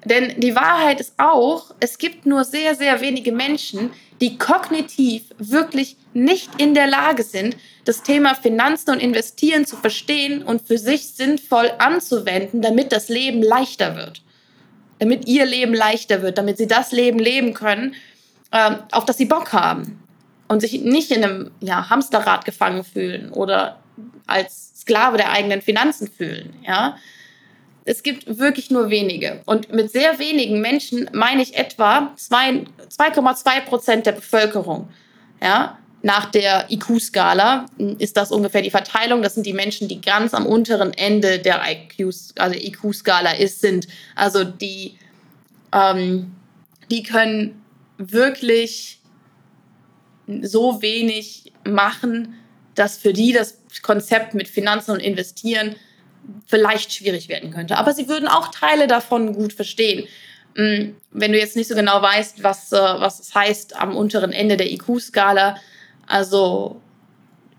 Denn 0.05 0.41
die 0.41 0.55
Wahrheit 0.55 1.01
ist 1.01 1.15
auch, 1.17 1.75
es 1.81 1.99
gibt 1.99 2.25
nur 2.25 2.45
sehr, 2.45 2.75
sehr 2.75 3.01
wenige 3.01 3.33
Menschen, 3.33 3.91
die 4.21 4.39
kognitiv 4.39 5.25
wirklich 5.39 5.97
nicht 6.15 6.61
in 6.61 6.75
der 6.75 6.87
Lage 6.87 7.23
sind, 7.23 7.57
das 7.85 8.03
Thema 8.03 8.35
Finanzen 8.35 8.91
und 8.91 9.01
Investieren 9.01 9.65
zu 9.65 9.77
verstehen 9.77 10.43
und 10.43 10.67
für 10.67 10.79
sich 10.79 11.09
sinnvoll 11.09 11.73
anzuwenden, 11.79 12.63
damit 12.63 12.93
das 12.93 13.09
Leben 13.09 13.43
leichter 13.43 13.97
wird. 13.97 14.23
Damit 14.99 15.29
ihr 15.29 15.47
Leben 15.47 15.75
leichter 15.75 16.23
wird, 16.23 16.39
damit 16.39 16.59
sie 16.59 16.67
das 16.67 16.93
Leben 16.93 17.19
leben 17.19 17.55
können, 17.55 17.95
äh, 18.51 18.77
auf 18.93 19.05
das 19.05 19.17
sie 19.17 19.27
Bock 19.27 19.53
haben. 19.53 20.03
Und 20.49 20.61
sich 20.61 20.81
nicht 20.81 21.11
in 21.11 21.23
einem 21.23 21.51
ja, 21.61 21.91
Hamsterrad 21.91 22.45
gefangen 22.45 22.83
fühlen 22.83 23.31
oder 23.31 23.81
als 24.27 24.73
Sklave 24.81 25.19
der 25.19 25.31
eigenen 25.31 25.61
Finanzen 25.61 26.09
fühlen. 26.09 26.55
Ja? 26.67 26.97
Es 27.89 28.03
gibt 28.03 28.39
wirklich 28.39 28.71
nur 28.71 28.91
wenige. 28.91 29.41
Und 29.47 29.73
mit 29.73 29.91
sehr 29.91 30.19
wenigen 30.19 30.61
Menschen 30.61 31.09
meine 31.15 31.41
ich 31.41 31.57
etwa 31.57 32.15
2,2 32.19 33.61
Prozent 33.63 34.05
der 34.05 34.13
Bevölkerung. 34.13 34.91
Ja, 35.43 35.79
nach 36.03 36.31
der 36.31 36.71
IQ-Skala 36.71 37.65
ist 37.99 38.19
das 38.19 38.31
ungefähr 38.31 38.61
die 38.61 38.71
Verteilung. 38.71 39.23
Das 39.23 39.35
sind 39.35 39.47
die 39.47 39.55
Menschen, 39.55 39.89
die 39.89 40.03
ganz 40.03 40.35
am 40.35 40.45
unteren 40.45 40.93
Ende 40.93 41.39
der 41.39 41.63
also 41.63 42.55
IQ-Skala 42.59 43.33
ist, 43.33 43.63
sind. 43.63 43.89
Also 44.15 44.45
die, 44.45 44.99
ähm, 45.73 46.35
die 46.91 47.03
können 47.03 47.63
wirklich 47.97 49.01
so 50.43 50.83
wenig 50.83 51.53
machen, 51.67 52.35
dass 52.75 52.99
für 52.99 53.15
die 53.15 53.33
das 53.33 53.59
Konzept 53.83 54.35
mit 54.35 54.47
Finanzen 54.47 54.91
und 54.91 55.01
Investieren 55.01 55.75
vielleicht 56.47 56.93
schwierig 56.93 57.29
werden 57.29 57.51
könnte. 57.51 57.79
Aber 57.79 57.93
sie 57.93 58.09
würden 58.09 58.29
auch 58.29 58.49
Teile 58.49 58.87
davon 58.87 59.35
gut 59.35 59.53
verstehen. 59.53 60.07
Mm, 60.55 60.95
wenn 61.11 61.33
du 61.33 61.39
jetzt 61.39 61.57
nicht 61.57 61.69
so 61.69 61.75
genau 61.75 62.01
weißt, 62.03 62.43
was, 62.43 62.73
äh, 62.73 62.77
was 62.77 63.21
es 63.21 63.35
heißt 63.35 63.77
am 63.77 63.97
unteren 63.97 64.33
Ende 64.33 64.57
der 64.57 64.71
IQ-Skala, 64.73 65.57
also 66.07 66.81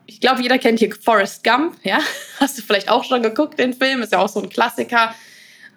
ich 0.05 0.19
glaube, 0.19 0.41
jeder 0.41 0.57
kennt 0.57 0.79
hier 0.79 0.93
Forrest 0.95 1.43
Gump, 1.43 1.77
ja? 1.83 1.99
Hast 2.39 2.57
du 2.57 2.61
vielleicht 2.61 2.89
auch 2.89 3.03
schon 3.03 3.21
geguckt, 3.21 3.59
den 3.59 3.73
Film, 3.73 4.01
ist 4.01 4.11
ja 4.11 4.19
auch 4.19 4.29
so 4.29 4.41
ein 4.41 4.49
Klassiker. 4.49 5.13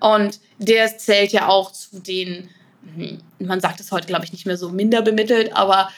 Und 0.01 0.41
der 0.59 0.99
zählt 0.99 1.33
ja 1.33 1.49
auch 1.49 1.71
zu 1.71 2.01
den, 2.01 2.49
hm, 2.97 3.19
man 3.39 3.61
sagt 3.61 3.79
es 3.81 3.93
heute, 3.93 4.07
glaube 4.07 4.25
ich, 4.25 4.33
nicht 4.33 4.47
mehr 4.47 4.57
so 4.57 4.71
minder 4.71 5.03
bemittelt, 5.03 5.55
aber 5.55 5.91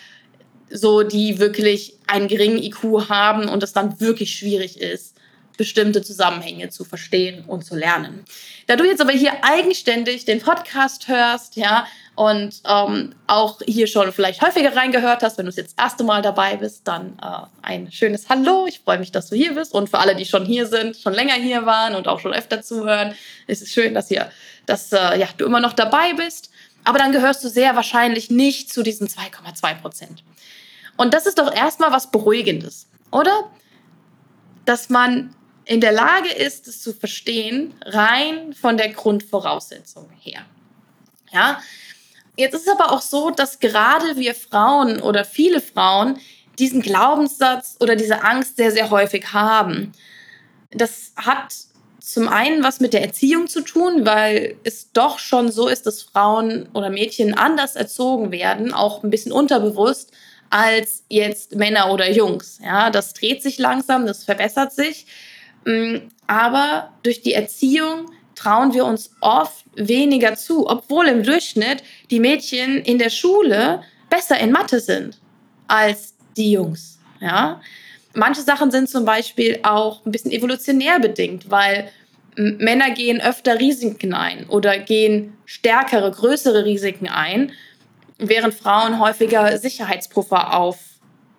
so, 0.68 1.04
die 1.04 1.38
wirklich 1.38 1.94
einen 2.06 2.28
geringen 2.28 2.58
IQ 2.58 3.08
haben 3.08 3.48
und 3.48 3.62
es 3.62 3.72
dann 3.72 4.00
wirklich 4.00 4.36
schwierig 4.36 4.80
ist, 4.80 5.14
bestimmte 5.56 6.02
Zusammenhänge 6.02 6.68
zu 6.68 6.84
verstehen 6.84 7.44
und 7.46 7.64
zu 7.64 7.76
lernen. 7.76 8.24
Da 8.66 8.76
du 8.76 8.84
jetzt 8.84 9.00
aber 9.00 9.12
hier 9.12 9.32
eigenständig 9.42 10.24
den 10.24 10.40
Podcast 10.40 11.08
hörst, 11.08 11.56
ja, 11.56 11.86
und 12.16 12.60
ähm, 12.64 13.14
auch 13.26 13.60
hier 13.66 13.86
schon 13.86 14.12
vielleicht 14.12 14.40
häufiger 14.40 14.76
reingehört 14.76 15.22
hast. 15.22 15.36
Wenn 15.36 15.46
du 15.46 15.50
es 15.50 15.56
jetzt 15.56 15.76
das 15.76 15.84
erste 15.84 16.04
Mal 16.04 16.22
dabei 16.22 16.56
bist, 16.56 16.86
dann 16.86 17.18
äh, 17.20 17.46
ein 17.62 17.90
schönes 17.90 18.28
Hallo. 18.28 18.66
Ich 18.68 18.80
freue 18.80 18.98
mich, 18.98 19.10
dass 19.10 19.28
du 19.30 19.36
hier 19.36 19.54
bist. 19.54 19.74
Und 19.74 19.90
für 19.90 19.98
alle, 19.98 20.14
die 20.14 20.24
schon 20.24 20.44
hier 20.44 20.66
sind, 20.66 20.96
schon 20.96 21.12
länger 21.12 21.34
hier 21.34 21.66
waren 21.66 21.96
und 21.96 22.06
auch 22.06 22.20
schon 22.20 22.32
öfter 22.32 22.62
zuhören, 22.62 23.14
ist 23.48 23.62
es 23.62 23.72
schön, 23.72 23.94
dass, 23.94 24.08
hier, 24.08 24.30
dass 24.66 24.92
äh, 24.92 25.18
ja, 25.18 25.28
du 25.36 25.44
immer 25.44 25.60
noch 25.60 25.72
dabei 25.72 26.12
bist. 26.12 26.50
Aber 26.84 26.98
dann 26.98 27.10
gehörst 27.10 27.42
du 27.42 27.48
sehr 27.48 27.74
wahrscheinlich 27.74 28.30
nicht 28.30 28.72
zu 28.72 28.82
diesen 28.82 29.08
2,2 29.08 29.74
Prozent. 29.80 30.22
Und 30.96 31.14
das 31.14 31.26
ist 31.26 31.38
doch 31.38 31.52
erstmal 31.52 31.90
was 31.90 32.12
Beruhigendes, 32.12 32.86
oder? 33.10 33.50
Dass 34.66 34.88
man 34.88 35.34
in 35.64 35.80
der 35.80 35.92
Lage 35.92 36.30
ist, 36.30 36.68
es 36.68 36.82
zu 36.82 36.92
verstehen, 36.92 37.74
rein 37.84 38.52
von 38.52 38.76
der 38.76 38.90
Grundvoraussetzung 38.90 40.10
her. 40.20 40.44
Ja, 41.32 41.60
Jetzt 42.36 42.54
ist 42.54 42.66
es 42.66 42.68
aber 42.68 42.92
auch 42.92 43.00
so, 43.00 43.30
dass 43.30 43.60
gerade 43.60 44.16
wir 44.16 44.34
Frauen 44.34 45.00
oder 45.00 45.24
viele 45.24 45.60
Frauen 45.60 46.18
diesen 46.58 46.82
Glaubenssatz 46.82 47.76
oder 47.80 47.96
diese 47.96 48.24
Angst 48.24 48.56
sehr, 48.56 48.72
sehr 48.72 48.90
häufig 48.90 49.32
haben. 49.32 49.92
Das 50.70 51.12
hat 51.16 51.54
zum 52.00 52.28
einen 52.28 52.62
was 52.62 52.80
mit 52.80 52.92
der 52.92 53.02
Erziehung 53.02 53.46
zu 53.48 53.60
tun, 53.60 54.04
weil 54.04 54.56
es 54.64 54.92
doch 54.92 55.18
schon 55.18 55.50
so 55.50 55.68
ist, 55.68 55.86
dass 55.86 56.02
Frauen 56.02 56.68
oder 56.74 56.90
Mädchen 56.90 57.34
anders 57.34 57.76
erzogen 57.76 58.30
werden, 58.30 58.74
auch 58.74 59.02
ein 59.02 59.10
bisschen 59.10 59.32
unterbewusst, 59.32 60.10
als 60.50 61.04
jetzt 61.08 61.54
Männer 61.54 61.90
oder 61.92 62.10
Jungs. 62.10 62.58
Ja, 62.62 62.90
das 62.90 63.14
dreht 63.14 63.42
sich 63.42 63.58
langsam, 63.58 64.06
das 64.06 64.24
verbessert 64.24 64.72
sich. 64.72 65.06
Mm, 65.64 66.08
aber 66.26 66.92
durch 67.02 67.22
die 67.22 67.34
Erziehung 67.34 68.10
trauen 68.34 68.74
wir 68.74 68.84
uns 68.84 69.10
oft 69.20 69.64
weniger 69.76 70.34
zu, 70.34 70.68
obwohl 70.68 71.06
im 71.06 71.22
Durchschnitt 71.22 71.82
die 72.10 72.20
Mädchen 72.20 72.78
in 72.78 72.98
der 72.98 73.10
Schule 73.10 73.82
besser 74.10 74.38
in 74.38 74.52
Mathe 74.52 74.80
sind 74.80 75.18
als 75.68 76.14
die 76.36 76.52
Jungs. 76.52 76.98
Ja? 77.20 77.60
Manche 78.14 78.42
Sachen 78.42 78.70
sind 78.70 78.88
zum 78.88 79.04
Beispiel 79.04 79.60
auch 79.62 80.04
ein 80.04 80.12
bisschen 80.12 80.30
evolutionär 80.30 81.00
bedingt, 81.00 81.50
weil 81.50 81.90
Männer 82.36 82.90
gehen 82.90 83.20
öfter 83.20 83.58
Risiken 83.58 84.12
ein 84.12 84.46
oder 84.48 84.78
gehen 84.78 85.34
stärkere, 85.46 86.10
größere 86.10 86.64
Risiken 86.64 87.08
ein, 87.08 87.52
während 88.18 88.54
Frauen 88.54 88.98
häufiger 88.98 89.56
Sicherheitspuffer 89.58 90.54
auf 90.54 90.78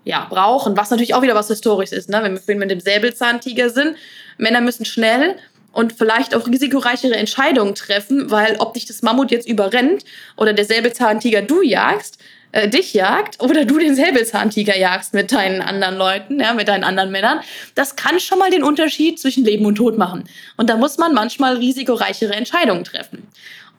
ja, 0.06 0.28
brauchen, 0.30 0.78
was 0.78 0.92
natürlich 0.92 1.16
auch 1.16 1.24
wieder 1.24 1.36
was 1.36 1.48
Historisches 1.50 1.98
ist, 1.98 2.10
ne? 2.10 2.22
wenn 2.24 2.40
wir 2.48 2.56
mit 2.56 2.72
dem 2.72 2.80
Säbelzahntiger 2.80 3.70
sind. 3.70 3.98
Männer 4.38 4.62
müssen 4.62 4.86
schnell 4.86 5.36
und 5.72 5.94
vielleicht 5.94 6.34
auch 6.34 6.48
risikoreichere 6.48 7.16
Entscheidungen 7.16 7.76
treffen, 7.76 8.32
weil 8.32 8.56
ob 8.60 8.76
dich 8.76 8.86
das 8.86 9.02
Mammut 9.02 9.32
jetzt 9.32 9.50
überrennt 9.50 10.06
oder 10.38 10.54
der 10.54 10.64
Säbelzahntiger 10.64 11.42
du 11.42 11.62
jagst, 11.64 12.20
äh, 12.52 12.70
dich 12.70 12.94
jagt 12.94 13.42
oder 13.42 13.66
du 13.66 13.80
den 13.80 13.96
Säbelzahntiger 13.96 14.78
jagst 14.78 15.14
mit 15.14 15.32
deinen 15.32 15.62
anderen 15.62 15.98
Leuten, 15.98 16.40
ja, 16.40 16.54
mit 16.54 16.68
deinen 16.68 16.84
anderen 16.84 17.12
Männern, 17.12 17.42
das 17.74 17.96
kann 17.96 18.20
schon 18.20 18.40
mal 18.40 18.52
den 18.52 18.64
Unterschied 18.64 19.20
zwischen 19.20 19.44
Leben 19.44 19.66
und 19.66 19.76
Tod 19.76 19.98
machen. 19.98 20.24
Und 20.56 20.70
da 20.70 20.78
muss 20.78 20.98
man 20.98 21.14
manchmal 21.14 21.58
risikoreichere 21.58 22.34
Entscheidungen 22.34 22.84
treffen. 22.84 23.28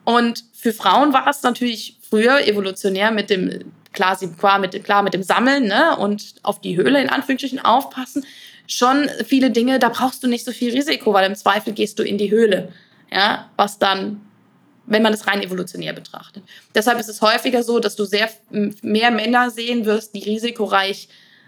Und 0.03 0.43
für 0.53 0.73
Frauen 0.73 1.13
war 1.13 1.27
es 1.27 1.41
natürlich 1.41 1.97
früher 2.07 2.45
evolutionär 2.45 3.11
mit 3.11 3.29
dem 3.29 3.71
klar, 3.97 4.17
klar, 4.37 4.59
mit, 4.59 4.83
klar 4.85 5.03
mit 5.03 5.13
dem 5.13 5.23
Sammeln 5.23 5.65
ne, 5.65 5.97
und 5.97 6.35
auf 6.43 6.61
die 6.61 6.77
Höhle 6.77 7.01
in 7.01 7.09
Anführungsstrichen 7.09 7.59
aufpassen 7.59 8.25
schon 8.67 9.09
viele 9.25 9.49
Dinge, 9.49 9.79
da 9.79 9.89
brauchst 9.89 10.23
du 10.23 10.27
nicht 10.27 10.45
so 10.45 10.51
viel 10.51 10.73
Risiko, 10.73 11.13
weil 11.13 11.25
im 11.25 11.35
Zweifel 11.35 11.73
gehst 11.73 11.97
du 11.99 12.03
in 12.03 12.17
die 12.17 12.29
Höhle. 12.29 12.71
Ja, 13.11 13.49
was 13.55 13.79
dann, 13.79 14.21
wenn 14.85 15.01
man 15.01 15.13
es 15.13 15.27
rein 15.27 15.41
evolutionär 15.41 15.93
betrachtet. 15.93 16.43
Deshalb 16.75 16.99
ist 16.99 17.07
es 17.07 17.21
häufiger 17.21 17.63
so, 17.63 17.79
dass 17.79 17.95
du 17.95 18.03
sehr 18.03 18.29
mehr 18.81 19.11
Männer 19.11 19.49
sehen 19.49 19.85
wirst, 19.85 20.13
die 20.13 20.23
risikoreich 20.23 21.07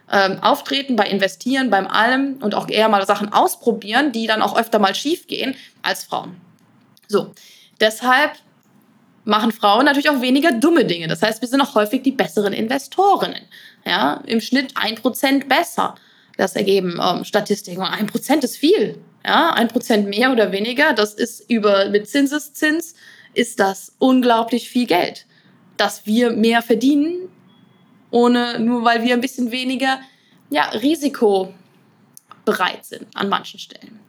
ähm, 0.09 0.39
auftreten, 0.41 0.95
bei 0.95 1.07
investieren, 1.07 1.69
beim 1.69 1.85
allem 1.85 2.37
und 2.41 2.55
auch 2.55 2.69
eher 2.69 2.87
mal 2.87 3.05
Sachen 3.05 3.33
ausprobieren, 3.33 4.13
die 4.13 4.25
dann 4.25 4.41
auch 4.41 4.57
öfter 4.57 4.79
mal 4.79 4.95
schief 4.95 5.27
gehen 5.27 5.55
als 5.81 6.05
Frauen. 6.05 6.39
So, 7.07 7.33
deshalb 7.81 8.31
machen 9.25 9.51
Frauen 9.51 9.85
natürlich 9.85 10.09
auch 10.09 10.21
weniger 10.21 10.51
dumme 10.51 10.85
Dinge. 10.85 11.07
Das 11.07 11.21
heißt, 11.21 11.41
wir 11.41 11.47
sind 11.47 11.61
auch 11.61 11.75
häufig 11.75 12.01
die 12.01 12.11
besseren 12.11 12.53
Investorinnen. 12.53 13.43
Ja, 13.85 14.21
im 14.25 14.41
Schnitt 14.41 14.73
ein 14.75 14.95
Prozent 14.95 15.47
besser. 15.49 15.95
Das 16.37 16.55
ergeben 16.55 16.99
ähm, 17.01 17.25
Statistiken. 17.25 17.81
Und 17.81 17.87
ein 17.87 18.07
Prozent 18.07 18.43
ist 18.43 18.57
viel. 18.57 18.97
Ja, 19.25 19.51
ein 19.51 19.67
Prozent 19.67 20.07
mehr 20.07 20.31
oder 20.31 20.51
weniger, 20.51 20.93
das 20.93 21.13
ist 21.13 21.49
über 21.49 21.89
mit 21.89 22.07
Zinseszins, 22.07 22.95
ist 23.33 23.59
das 23.59 23.91
unglaublich 23.99 24.69
viel 24.69 24.87
Geld, 24.87 25.25
dass 25.75 26.05
wir 26.05 26.31
mehr 26.31 26.61
verdienen, 26.61 27.29
ohne 28.11 28.59
nur 28.59 28.85
weil 28.85 29.03
wir 29.03 29.13
ein 29.13 29.21
bisschen 29.21 29.51
weniger 29.51 29.99
ja, 30.49 30.69
risikobereit 30.69 31.53
sind 32.83 33.07
an 33.13 33.29
manchen 33.29 33.59
Stellen. 33.59 33.99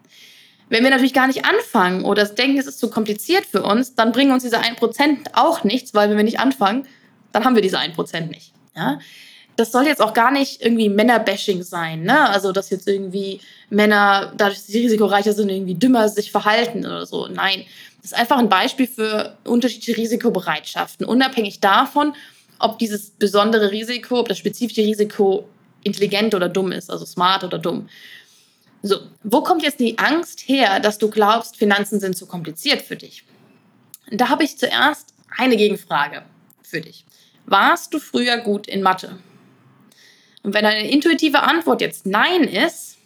Wenn 0.71 0.83
wir 0.83 0.91
natürlich 0.91 1.12
gar 1.12 1.27
nicht 1.27 1.45
anfangen 1.45 2.05
oder 2.05 2.25
denken, 2.25 2.59
es 2.59 2.67
ist 2.67 2.79
zu 2.79 2.89
kompliziert 2.89 3.45
für 3.45 3.62
uns, 3.62 3.95
dann 3.95 4.12
bringen 4.12 4.33
uns 4.33 4.43
diese 4.43 4.61
1% 4.61 5.35
auch 5.35 5.65
nichts, 5.65 5.93
weil 5.93 6.09
wenn 6.09 6.17
wir 6.17 6.25
nicht 6.25 6.41
anfangen, 6.41 6.87
dann 7.33 7.45
haben 7.45 7.55
wir 7.55 7.62
diese 7.62 7.79
1% 7.79 8.29
nicht. 8.29 8.53
Ja? 8.75 8.99
das 9.61 9.73
soll 9.73 9.87
jetzt 9.87 10.00
auch 10.00 10.15
gar 10.15 10.31
nicht 10.31 10.62
irgendwie 10.62 10.89
Männerbashing 10.89 11.62
sein, 11.62 12.03
ne? 12.03 12.31
Also, 12.31 12.50
dass 12.50 12.71
jetzt 12.71 12.89
irgendwie 12.89 13.41
Männer, 13.69 14.33
dadurch, 14.37 14.59
dass 14.59 14.67
sie 14.67 14.81
risikoreicher 14.81 15.35
sind, 15.35 15.50
irgendwie 15.50 15.75
dümmer 15.75 16.09
sich 16.09 16.33
verhalten 16.33 16.87
oder 16.87 17.05
so. 17.05 17.29
Nein. 17.29 17.65
Das 18.00 18.12
ist 18.12 18.19
einfach 18.19 18.39
ein 18.39 18.49
Beispiel 18.49 18.87
für 18.87 19.37
unterschiedliche 19.45 19.99
Risikobereitschaften, 19.99 21.05
unabhängig 21.05 21.61
davon, 21.61 22.15
ob 22.59 22.79
dieses 22.79 23.11
besondere 23.11 23.71
Risiko, 23.71 24.21
ob 24.21 24.29
das 24.29 24.39
spezifische 24.39 24.81
Risiko 24.81 25.47
intelligent 25.83 26.35
oder 26.35 26.49
dumm 26.49 26.73
ist, 26.73 26.91
also 26.91 27.05
smart 27.05 27.45
oder 27.45 27.59
dumm. 27.59 27.91
So, 28.83 28.97
wo 29.23 29.43
kommt 29.43 29.63
jetzt 29.63 29.81
die 29.81 29.99
Angst 29.99 30.41
her, 30.49 30.81
dass 30.81 30.99
du 30.99 31.11
glaubst, 31.11 31.57
Finanzen 31.57 32.01
sind 32.01 32.17
zu 32.17 32.27
kompliziert 32.27 32.83
für 32.83 32.97
dich? 32.97 33.25
Da 34.11 34.29
habe 34.29 34.45
ich 34.45 34.59
zuerst 34.59 35.15
eine 35.37 35.57
Gegenfrage 35.57 36.23
für 36.63 36.81
dich. 36.81 37.05
Warst 37.47 37.93
du 37.93 37.99
früher 37.99 38.39
gut 38.39 38.67
in 38.67 38.83
Mathe? 38.83 39.19
Und 40.43 40.55
wenn 40.55 40.65
deine 40.65 40.91
intuitive 40.91 41.43
Antwort 41.43 41.81
jetzt 41.81 42.07
Nein 42.07 42.45
ist, 42.45 42.97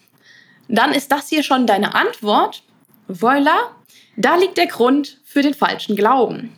dann 0.68 0.92
ist 0.92 1.10
das 1.10 1.28
hier 1.28 1.42
schon 1.42 1.66
deine 1.66 1.94
Antwort. 1.94 2.62
Voila, 3.08 3.74
da 4.16 4.36
liegt 4.36 4.56
der 4.56 4.66
Grund 4.66 5.20
für 5.24 5.42
den 5.42 5.54
falschen 5.54 5.96
Glauben. 5.96 6.56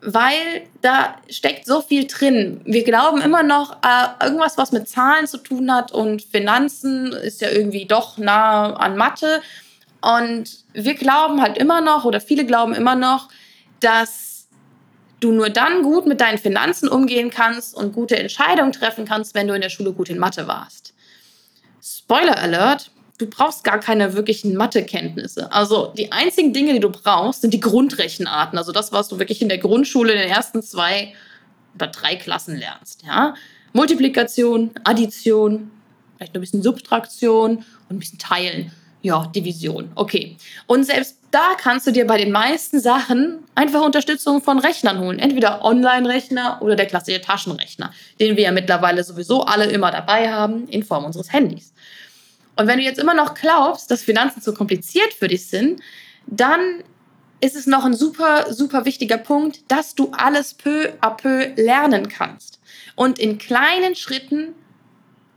Weil 0.00 0.62
da 0.80 1.16
steckt 1.28 1.66
so 1.66 1.80
viel 1.80 2.06
drin. 2.06 2.60
Wir 2.64 2.84
glauben 2.84 3.20
immer 3.20 3.42
noch, 3.42 3.78
äh, 3.82 4.24
irgendwas, 4.24 4.56
was 4.56 4.70
mit 4.70 4.88
Zahlen 4.88 5.26
zu 5.26 5.38
tun 5.38 5.72
hat 5.72 5.90
und 5.90 6.22
Finanzen 6.22 7.12
ist 7.12 7.40
ja 7.40 7.50
irgendwie 7.50 7.86
doch 7.86 8.16
nah 8.16 8.74
an 8.74 8.96
Mathe. 8.96 9.42
Und 10.00 10.64
wir 10.72 10.94
glauben 10.94 11.42
halt 11.42 11.58
immer 11.58 11.80
noch, 11.80 12.04
oder 12.04 12.20
viele 12.20 12.46
glauben 12.46 12.74
immer 12.74 12.94
noch, 12.94 13.28
dass 13.80 14.28
du 15.20 15.32
nur 15.32 15.50
dann 15.50 15.82
gut 15.82 16.06
mit 16.06 16.20
deinen 16.20 16.38
Finanzen 16.38 16.88
umgehen 16.88 17.30
kannst 17.30 17.74
und 17.74 17.92
gute 17.92 18.16
Entscheidungen 18.16 18.72
treffen 18.72 19.04
kannst, 19.04 19.34
wenn 19.34 19.48
du 19.48 19.54
in 19.54 19.60
der 19.60 19.68
Schule 19.68 19.92
gut 19.92 20.08
in 20.08 20.18
Mathe 20.18 20.46
warst. 20.46 20.94
Spoiler 21.82 22.38
Alert, 22.38 22.90
du 23.18 23.26
brauchst 23.26 23.64
gar 23.64 23.80
keine 23.80 24.14
wirklichen 24.14 24.56
Mathekenntnisse. 24.56 25.52
Also 25.52 25.92
die 25.96 26.12
einzigen 26.12 26.52
Dinge, 26.52 26.72
die 26.72 26.80
du 26.80 26.90
brauchst, 26.90 27.42
sind 27.42 27.52
die 27.52 27.60
Grundrechenarten. 27.60 28.56
Also 28.56 28.72
das, 28.72 28.92
was 28.92 29.08
du 29.08 29.18
wirklich 29.18 29.42
in 29.42 29.48
der 29.48 29.58
Grundschule 29.58 30.12
in 30.12 30.18
den 30.18 30.28
ersten 30.28 30.62
zwei 30.62 31.12
oder 31.74 31.88
drei 31.88 32.16
Klassen 32.16 32.56
lernst. 32.56 33.02
Ja? 33.04 33.34
Multiplikation, 33.72 34.70
Addition, 34.84 35.70
vielleicht 36.16 36.34
noch 36.34 36.38
ein 36.38 36.42
bisschen 36.42 36.62
Subtraktion 36.62 37.58
und 37.58 37.96
ein 37.96 37.98
bisschen 37.98 38.18
Teilen 38.18 38.72
ja, 39.02 39.26
Division. 39.26 39.90
Okay. 39.94 40.36
Und 40.66 40.84
selbst 40.84 41.18
da 41.30 41.54
kannst 41.60 41.86
du 41.86 41.92
dir 41.92 42.06
bei 42.06 42.18
den 42.18 42.32
meisten 42.32 42.80
Sachen 42.80 43.44
einfach 43.54 43.82
Unterstützung 43.82 44.42
von 44.42 44.58
Rechnern 44.58 44.98
holen. 44.98 45.18
Entweder 45.18 45.64
Online-Rechner 45.64 46.58
oder 46.62 46.74
der 46.74 46.86
klassische 46.86 47.20
Taschenrechner, 47.20 47.92
den 48.18 48.36
wir 48.36 48.44
ja 48.44 48.52
mittlerweile 48.52 49.04
sowieso 49.04 49.42
alle 49.42 49.66
immer 49.66 49.90
dabei 49.90 50.32
haben 50.32 50.68
in 50.68 50.82
Form 50.82 51.04
unseres 51.04 51.32
Handys. 51.32 51.72
Und 52.58 52.66
wenn 52.66 52.78
du 52.78 52.84
jetzt 52.84 52.98
immer 52.98 53.14
noch 53.14 53.34
glaubst, 53.34 53.88
dass 53.88 54.02
Finanzen 54.02 54.42
zu 54.42 54.52
kompliziert 54.52 55.14
für 55.14 55.28
dich 55.28 55.46
sind, 55.46 55.80
dann 56.26 56.82
ist 57.40 57.54
es 57.54 57.68
noch 57.68 57.84
ein 57.84 57.94
super, 57.94 58.52
super 58.52 58.84
wichtiger 58.84 59.16
Punkt, 59.16 59.60
dass 59.68 59.94
du 59.94 60.10
alles 60.10 60.54
peu 60.54 60.88
à 61.00 61.16
peu 61.16 61.52
lernen 61.54 62.08
kannst 62.08 62.58
und 62.96 63.20
in 63.20 63.38
kleinen 63.38 63.94
Schritten 63.94 64.54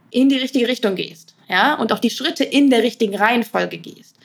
in 0.09 0.29
die 0.29 0.39
richtige 0.39 0.67
Richtung 0.67 0.95
gehst 0.95 1.35
ja, 1.47 1.75
und 1.75 1.93
auch 1.93 1.99
die 1.99 2.09
Schritte 2.09 2.43
in 2.43 2.71
der 2.71 2.81
richtigen 2.81 3.15
Reihenfolge 3.15 3.77
gehst. 3.77 4.15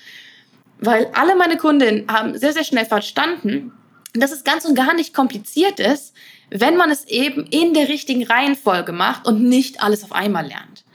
Weil 0.79 1.11
alle 1.12 1.37
meine 1.37 1.59
Kundinnen 1.59 2.07
haben 2.11 2.38
sehr, 2.38 2.55
sehr 2.55 2.65
schnell 2.65 2.87
verstanden, 2.87 3.73
dass 4.15 4.33
es 4.33 4.43
ganz 4.43 4.65
und 4.65 4.75
gar 4.75 4.95
nicht 4.95 5.12
kompliziert 5.12 5.81
ist, 5.81 6.15
wenn 6.49 6.79
man 6.79 6.91
es 6.91 7.05
eben 7.05 7.45
in 7.49 7.75
der 7.75 7.91
richtigen 7.91 8.25
Reihenfolge 8.25 8.93
macht 8.93 9.26
und 9.26 9.43
nicht 9.43 9.83
alles 9.83 10.03
auf 10.03 10.12
einmal 10.12 10.47
lernt. 10.47 10.86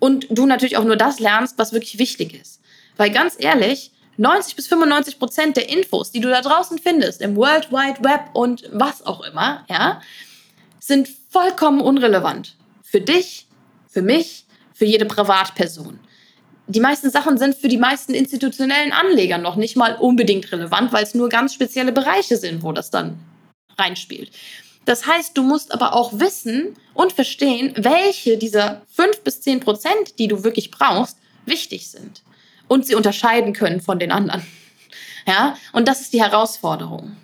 Und 0.00 0.26
du 0.30 0.46
natürlich 0.46 0.76
auch 0.76 0.84
nur 0.84 0.96
das 0.96 1.20
lernst, 1.20 1.58
was 1.58 1.72
wirklich 1.72 1.98
wichtig 1.98 2.34
ist. 2.34 2.60
Weil 2.96 3.10
ganz 3.10 3.36
ehrlich, 3.38 3.92
90 4.16 4.56
bis 4.56 4.66
95 4.66 5.18
Prozent 5.18 5.56
der 5.56 5.68
Infos, 5.68 6.10
die 6.10 6.20
du 6.20 6.28
da 6.28 6.42
draußen 6.42 6.78
findest, 6.78 7.22
im 7.22 7.36
World 7.36 7.70
Wide 7.70 8.02
Web 8.02 8.30
und 8.34 8.68
was 8.72 9.06
auch 9.06 9.22
immer, 9.22 9.64
ja, 9.70 10.02
sind 10.78 11.08
vollkommen 11.30 11.80
unrelevant. 11.80 12.56
Für 12.82 13.00
dich, 13.00 13.46
für 13.88 14.02
mich, 14.02 14.44
für 14.74 14.84
jede 14.84 15.06
Privatperson. 15.06 16.00
Die 16.66 16.80
meisten 16.80 17.10
Sachen 17.10 17.38
sind 17.38 17.54
für 17.56 17.68
die 17.68 17.78
meisten 17.78 18.14
institutionellen 18.14 18.92
Anleger 18.92 19.38
noch 19.38 19.56
nicht 19.56 19.76
mal 19.76 19.96
unbedingt 19.96 20.52
relevant, 20.52 20.92
weil 20.92 21.02
es 21.02 21.14
nur 21.14 21.28
ganz 21.28 21.54
spezielle 21.54 21.92
Bereiche 21.92 22.36
sind, 22.36 22.62
wo 22.62 22.72
das 22.72 22.90
dann 22.90 23.18
reinspielt. 23.76 24.30
Das 24.90 25.06
heißt, 25.06 25.38
du 25.38 25.44
musst 25.44 25.72
aber 25.72 25.94
auch 25.94 26.18
wissen 26.18 26.74
und 26.94 27.12
verstehen, 27.12 27.72
welche 27.76 28.36
dieser 28.36 28.82
5 28.90 29.20
bis 29.20 29.40
10 29.40 29.60
Prozent, 29.60 30.18
die 30.18 30.26
du 30.26 30.42
wirklich 30.42 30.72
brauchst, 30.72 31.16
wichtig 31.46 31.88
sind 31.88 32.24
und 32.66 32.84
sie 32.88 32.96
unterscheiden 32.96 33.52
können 33.52 33.80
von 33.80 34.00
den 34.00 34.10
anderen. 34.10 34.44
Ja, 35.26 35.56
und 35.72 35.86
das 35.86 36.00
ist 36.00 36.14
die 36.14 36.22
Herausforderung. 36.22 37.14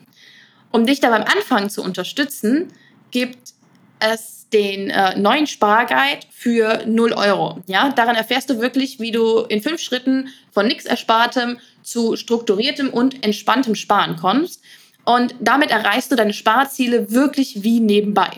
Um 0.71 0.87
dich 0.87 1.01
da 1.01 1.09
beim 1.09 1.23
Anfang 1.23 1.71
zu 1.71 1.83
unterstützen, 1.83 2.69
gibt 3.11 3.55
es 3.99 4.49
den 4.53 4.91
äh, 4.91 5.19
neuen 5.19 5.47
Sparguide 5.47 6.21
für 6.31 6.85
0 6.87 7.15
Euro. 7.15 7.63
Ja, 7.67 7.89
daran 7.89 8.15
erfährst 8.15 8.51
du 8.51 8.61
wirklich, 8.61 9.01
wie 9.01 9.11
du 9.11 9.41
in 9.41 9.63
fünf 9.63 9.81
Schritten 9.81 10.29
von 10.53 10.67
nichts 10.69 10.85
Erspartem 10.85 11.59
zu 11.83 12.17
strukturiertem 12.17 12.91
und 12.91 13.25
entspanntem 13.25 13.75
Sparen 13.75 14.17
kommst. 14.17 14.63
Und 15.07 15.35
damit 15.41 15.71
erreichst 15.71 16.13
du 16.13 16.17
deine 16.17 16.35
Sparziele 16.35 17.11
wirklich 17.11 17.63
wie 17.63 17.81
nebenbei. 17.81 18.29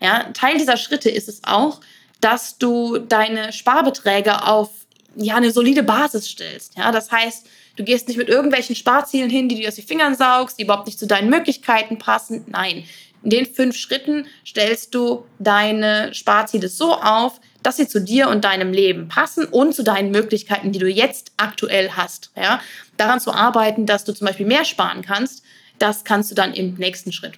Ja, 0.00 0.30
Teil 0.32 0.56
dieser 0.56 0.76
Schritte 0.76 1.10
ist 1.10 1.28
es 1.28 1.42
auch, 1.44 1.80
dass 2.20 2.56
du 2.56 2.98
deine 2.98 3.52
Sparbeträge 3.52 4.46
auf 4.46 4.70
ja, 5.16 5.36
eine 5.36 5.50
solide 5.50 5.82
Basis 5.82 6.28
stellst. 6.28 6.78
Ja, 6.78 6.92
das 6.92 7.10
heißt, 7.10 7.46
du 7.76 7.84
gehst 7.84 8.08
nicht 8.08 8.16
mit 8.16 8.28
irgendwelchen 8.28 8.76
Sparzielen 8.76 9.28
hin, 9.28 9.48
die 9.48 9.56
dir 9.56 9.68
aus 9.68 9.74
den 9.74 9.86
Fingern 9.86 10.14
saugst, 10.14 10.58
die 10.58 10.62
überhaupt 10.62 10.86
nicht 10.86 10.98
zu 10.98 11.06
deinen 11.06 11.28
Möglichkeiten 11.28 11.98
passen. 11.98 12.44
Nein, 12.46 12.84
in 13.24 13.30
den 13.30 13.46
fünf 13.46 13.76
Schritten 13.76 14.26
stellst 14.46 14.94
du 14.94 15.24
deine 15.38 16.14
Sparziele 16.14 16.68
so 16.68 16.94
auf, 16.94 17.40
dass 17.62 17.76
sie 17.76 17.86
zu 17.86 18.00
dir 18.00 18.28
und 18.28 18.44
deinem 18.44 18.72
Leben 18.72 19.08
passen 19.08 19.44
und 19.44 19.74
zu 19.74 19.84
deinen 19.84 20.10
Möglichkeiten, 20.10 20.72
die 20.72 20.78
du 20.78 20.88
jetzt 20.88 21.32
aktuell 21.36 21.90
hast. 21.90 22.30
Ja, 22.36 22.60
daran 22.96 23.20
zu 23.20 23.32
arbeiten, 23.32 23.86
dass 23.86 24.04
du 24.04 24.12
zum 24.12 24.26
Beispiel 24.26 24.46
mehr 24.46 24.64
sparen 24.64 25.02
kannst, 25.02 25.44
das 25.82 26.04
kannst 26.04 26.30
du 26.30 26.34
dann 26.34 26.54
im 26.54 26.74
nächsten 26.74 27.12
Schritt 27.12 27.34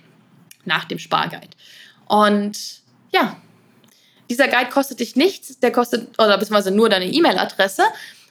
nach 0.65 0.85
dem 0.85 0.99
Sparguide. 0.99 1.49
Und 2.07 2.59
ja, 3.13 3.37
dieser 4.29 4.49
Guide 4.49 4.71
kostet 4.71 5.01
dich 5.01 5.17
nichts, 5.17 5.59
der 5.61 5.73
kostet, 5.73 6.19
oder 6.19 6.37
beziehungsweise 6.39 6.71
nur 6.71 6.89
deine 6.89 7.07
E-Mail-Adresse, 7.07 7.83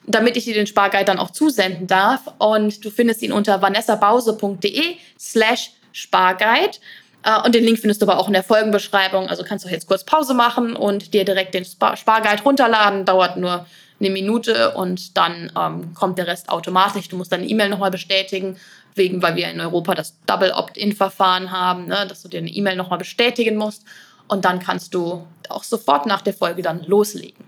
damit 0.06 0.38
ich 0.38 0.46
dir 0.46 0.54
den 0.54 0.68
Sparguide 0.68 1.06
dann 1.06 1.20
auch 1.20 1.32
zusenden 1.32 1.88
darf. 1.88 2.22
Und 2.38 2.84
du 2.84 2.92
findest 2.92 3.22
ihn 3.22 3.32
unter 3.32 3.62
vanessabause.de 3.62 4.98
slash 5.20 5.72
Sparguide. 5.92 6.78
Äh, 7.24 7.42
und 7.46 7.56
den 7.56 7.64
Link 7.64 7.80
findest 7.80 8.02
du 8.02 8.06
aber 8.06 8.20
auch 8.20 8.28
in 8.28 8.34
der 8.34 8.44
Folgenbeschreibung. 8.44 9.30
Also 9.30 9.44
kannst 9.44 9.66
du 9.66 9.70
jetzt 9.70 9.88
kurz 9.88 10.04
Pause 10.04 10.34
machen 10.34 10.76
und 10.76 11.14
dir 11.14 11.26
direkt 11.26 11.54
den 11.54 11.66
Sparguide 11.66 12.44
runterladen. 12.44 13.06
Dauert 13.06 13.38
nur 13.38 13.66
eine 14.00 14.10
Minute 14.10 14.72
und 14.72 15.16
dann 15.18 15.52
ähm, 15.58 15.94
kommt 15.94 16.18
der 16.18 16.28
Rest 16.28 16.50
automatisch. 16.50 17.08
Du 17.10 17.16
musst 17.16 17.32
deine 17.32 17.48
E-Mail 17.48 17.70
nochmal 17.70 17.92
bestätigen, 17.92 18.58
wegen, 18.96 19.22
weil 19.22 19.36
wir 19.36 19.50
in 19.50 19.60
Europa 19.60 19.96
das 19.96 20.18
Double 20.26 20.52
Opt-in-Verfahren 20.52 21.52
haben, 21.52 21.88
ne, 21.88 22.06
dass 22.08 22.22
du 22.22 22.30
dir 22.30 22.40
eine 22.40 22.50
E-Mail 22.50 22.76
nochmal 22.76 23.00
bestätigen 23.00 23.56
musst. 23.58 23.84
Und 24.28 24.46
dann 24.46 24.60
kannst 24.60 24.94
du 24.94 25.28
auch 25.50 25.64
sofort 25.64 26.06
nach 26.06 26.22
der 26.22 26.34
Folge 26.34 26.62
dann 26.62 26.84
loslegen. 26.84 27.46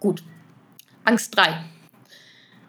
Gut. 0.00 0.22
Angst 1.04 1.36
3. 1.36 1.64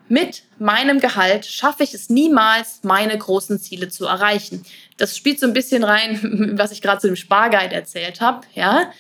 Mit 0.10 0.44
meinem 0.58 1.00
Gehalt 1.00 1.46
schaffe 1.46 1.84
ich 1.84 1.94
es 1.94 2.10
niemals, 2.10 2.84
meine 2.84 3.18
großen 3.18 3.60
Ziele 3.60 3.90
zu 3.90 4.06
erreichen. 4.06 4.66
Das 4.98 5.18
spielt 5.18 5.40
so 5.40 5.46
ein 5.46 5.54
bisschen 5.54 5.84
rein, 5.84 6.54
was 6.58 6.72
ich 6.72 6.82
gerade 6.82 7.02
zu 7.02 7.08
dem 7.08 7.16
Sparguide 7.16 7.76
erzählt 7.76 8.22
habe, 8.22 8.42
ja, 8.54 8.92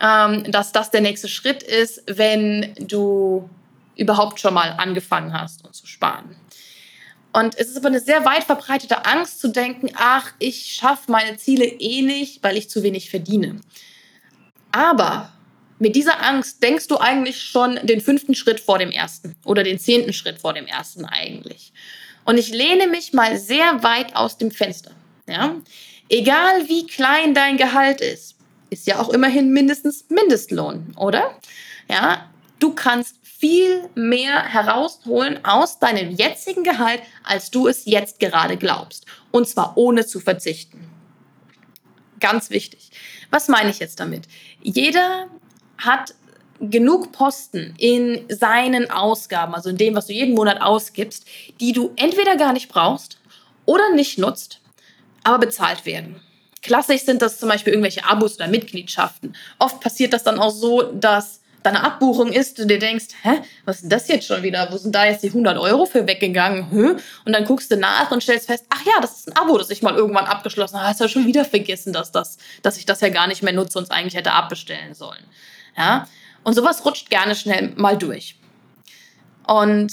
ähm, 0.00 0.50
dass 0.50 0.72
das 0.72 0.90
der 0.90 1.00
nächste 1.00 1.28
Schritt 1.28 1.62
ist, 1.62 2.02
wenn 2.06 2.74
du 2.78 3.48
überhaupt 3.96 4.40
schon 4.40 4.54
mal 4.54 4.74
angefangen 4.78 5.32
hast 5.32 5.64
und 5.64 5.74
zu 5.74 5.86
sparen. 5.86 6.36
Und 7.32 7.56
es 7.56 7.68
ist 7.68 7.76
aber 7.76 7.88
eine 7.88 8.00
sehr 8.00 8.24
weit 8.24 8.44
verbreitete 8.44 9.04
Angst 9.06 9.40
zu 9.40 9.48
denken, 9.48 9.90
ach, 9.94 10.32
ich 10.38 10.72
schaffe 10.72 11.10
meine 11.10 11.36
Ziele 11.36 11.64
eh 11.64 12.02
nicht, 12.02 12.42
weil 12.42 12.56
ich 12.56 12.68
zu 12.68 12.82
wenig 12.82 13.10
verdiene. 13.10 13.60
Aber 14.72 15.32
mit 15.78 15.96
dieser 15.96 16.22
Angst 16.22 16.62
denkst 16.62 16.88
du 16.88 16.98
eigentlich 16.98 17.42
schon 17.42 17.78
den 17.84 18.00
fünften 18.00 18.34
Schritt 18.34 18.60
vor 18.60 18.78
dem 18.78 18.90
ersten 18.90 19.36
oder 19.44 19.62
den 19.62 19.78
zehnten 19.78 20.12
Schritt 20.12 20.40
vor 20.40 20.54
dem 20.54 20.66
ersten 20.66 21.04
eigentlich. 21.04 21.72
Und 22.24 22.38
ich 22.38 22.50
lehne 22.50 22.86
mich 22.86 23.12
mal 23.12 23.38
sehr 23.38 23.82
weit 23.82 24.14
aus 24.14 24.36
dem 24.36 24.50
Fenster. 24.50 24.90
Ja? 25.28 25.56
Egal 26.08 26.68
wie 26.68 26.86
klein 26.86 27.34
dein 27.34 27.56
Gehalt 27.56 28.00
ist, 28.00 28.36
ist 28.70 28.86
ja 28.86 28.98
auch 28.98 29.08
immerhin 29.08 29.50
mindestens 29.50 30.04
Mindestlohn, 30.08 30.94
oder? 30.96 31.38
Ja, 31.88 32.29
du 32.60 32.74
kannst 32.74 33.16
viel 33.22 33.88
mehr 33.94 34.44
herausholen 34.44 35.44
aus 35.44 35.78
deinem 35.78 36.10
jetzigen 36.10 36.62
Gehalt, 36.62 37.00
als 37.24 37.50
du 37.50 37.66
es 37.66 37.86
jetzt 37.86 38.20
gerade 38.20 38.56
glaubst. 38.56 39.06
Und 39.30 39.48
zwar 39.48 39.76
ohne 39.76 40.06
zu 40.06 40.20
verzichten. 40.20 40.88
Ganz 42.20 42.50
wichtig. 42.50 42.90
Was 43.30 43.48
meine 43.48 43.70
ich 43.70 43.78
jetzt 43.78 43.98
damit? 43.98 44.24
Jeder 44.62 45.28
hat 45.78 46.14
genug 46.60 47.12
Posten 47.12 47.74
in 47.78 48.26
seinen 48.28 48.90
Ausgaben, 48.90 49.54
also 49.54 49.70
in 49.70 49.78
dem, 49.78 49.94
was 49.94 50.06
du 50.06 50.12
jeden 50.12 50.34
Monat 50.34 50.60
ausgibst, 50.60 51.26
die 51.60 51.72
du 51.72 51.92
entweder 51.96 52.36
gar 52.36 52.52
nicht 52.52 52.68
brauchst 52.68 53.18
oder 53.64 53.94
nicht 53.94 54.18
nutzt, 54.18 54.60
aber 55.24 55.38
bezahlt 55.38 55.86
werden. 55.86 56.20
Klassisch 56.62 57.04
sind 57.04 57.22
das 57.22 57.38
zum 57.38 57.48
Beispiel 57.48 57.72
irgendwelche 57.72 58.04
Abos 58.04 58.36
oder 58.36 58.48
Mitgliedschaften. 58.48 59.34
Oft 59.58 59.80
passiert 59.80 60.12
das 60.12 60.24
dann 60.24 60.38
auch 60.38 60.50
so, 60.50 60.82
dass 60.82 61.40
deine 61.62 61.84
Abbuchung 61.84 62.32
ist 62.32 62.58
und 62.60 62.68
dir 62.68 62.78
denkst, 62.78 63.06
hä, 63.22 63.40
was 63.64 63.76
ist 63.76 63.82
denn 63.82 63.90
das 63.90 64.08
jetzt 64.08 64.26
schon 64.26 64.42
wieder? 64.42 64.68
Wo 64.70 64.76
sind 64.76 64.94
da 64.94 65.04
jetzt 65.04 65.22
die 65.22 65.28
100 65.28 65.58
Euro 65.58 65.86
für 65.86 66.06
weggegangen? 66.06 66.70
Hä? 66.70 67.00
Und 67.24 67.32
dann 67.32 67.44
guckst 67.44 67.70
du 67.70 67.76
nach 67.76 68.10
und 68.10 68.22
stellst 68.22 68.46
fest, 68.46 68.64
ach 68.70 68.84
ja, 68.84 69.00
das 69.00 69.18
ist 69.18 69.28
ein 69.28 69.36
Abo, 69.36 69.58
das 69.58 69.70
ich 69.70 69.82
mal 69.82 69.94
irgendwann 69.94 70.26
abgeschlossen 70.26 70.78
habe. 70.78 70.88
Hast 70.88 71.00
ja 71.00 71.08
schon 71.08 71.26
wieder 71.26 71.44
vergessen, 71.44 71.92
dass, 71.92 72.12
das, 72.12 72.38
dass 72.62 72.76
ich 72.76 72.86
das 72.86 73.00
ja 73.00 73.08
gar 73.08 73.26
nicht 73.26 73.42
mehr 73.42 73.52
nutze 73.52 73.78
und 73.78 73.84
es 73.84 73.90
eigentlich 73.90 74.14
hätte 74.14 74.32
abbestellen 74.32 74.94
sollen. 74.94 75.24
Ja? 75.76 76.08
Und 76.44 76.54
sowas 76.54 76.84
rutscht 76.84 77.10
gerne 77.10 77.34
schnell 77.34 77.72
mal 77.76 77.98
durch. 77.98 78.36
Und 79.46 79.92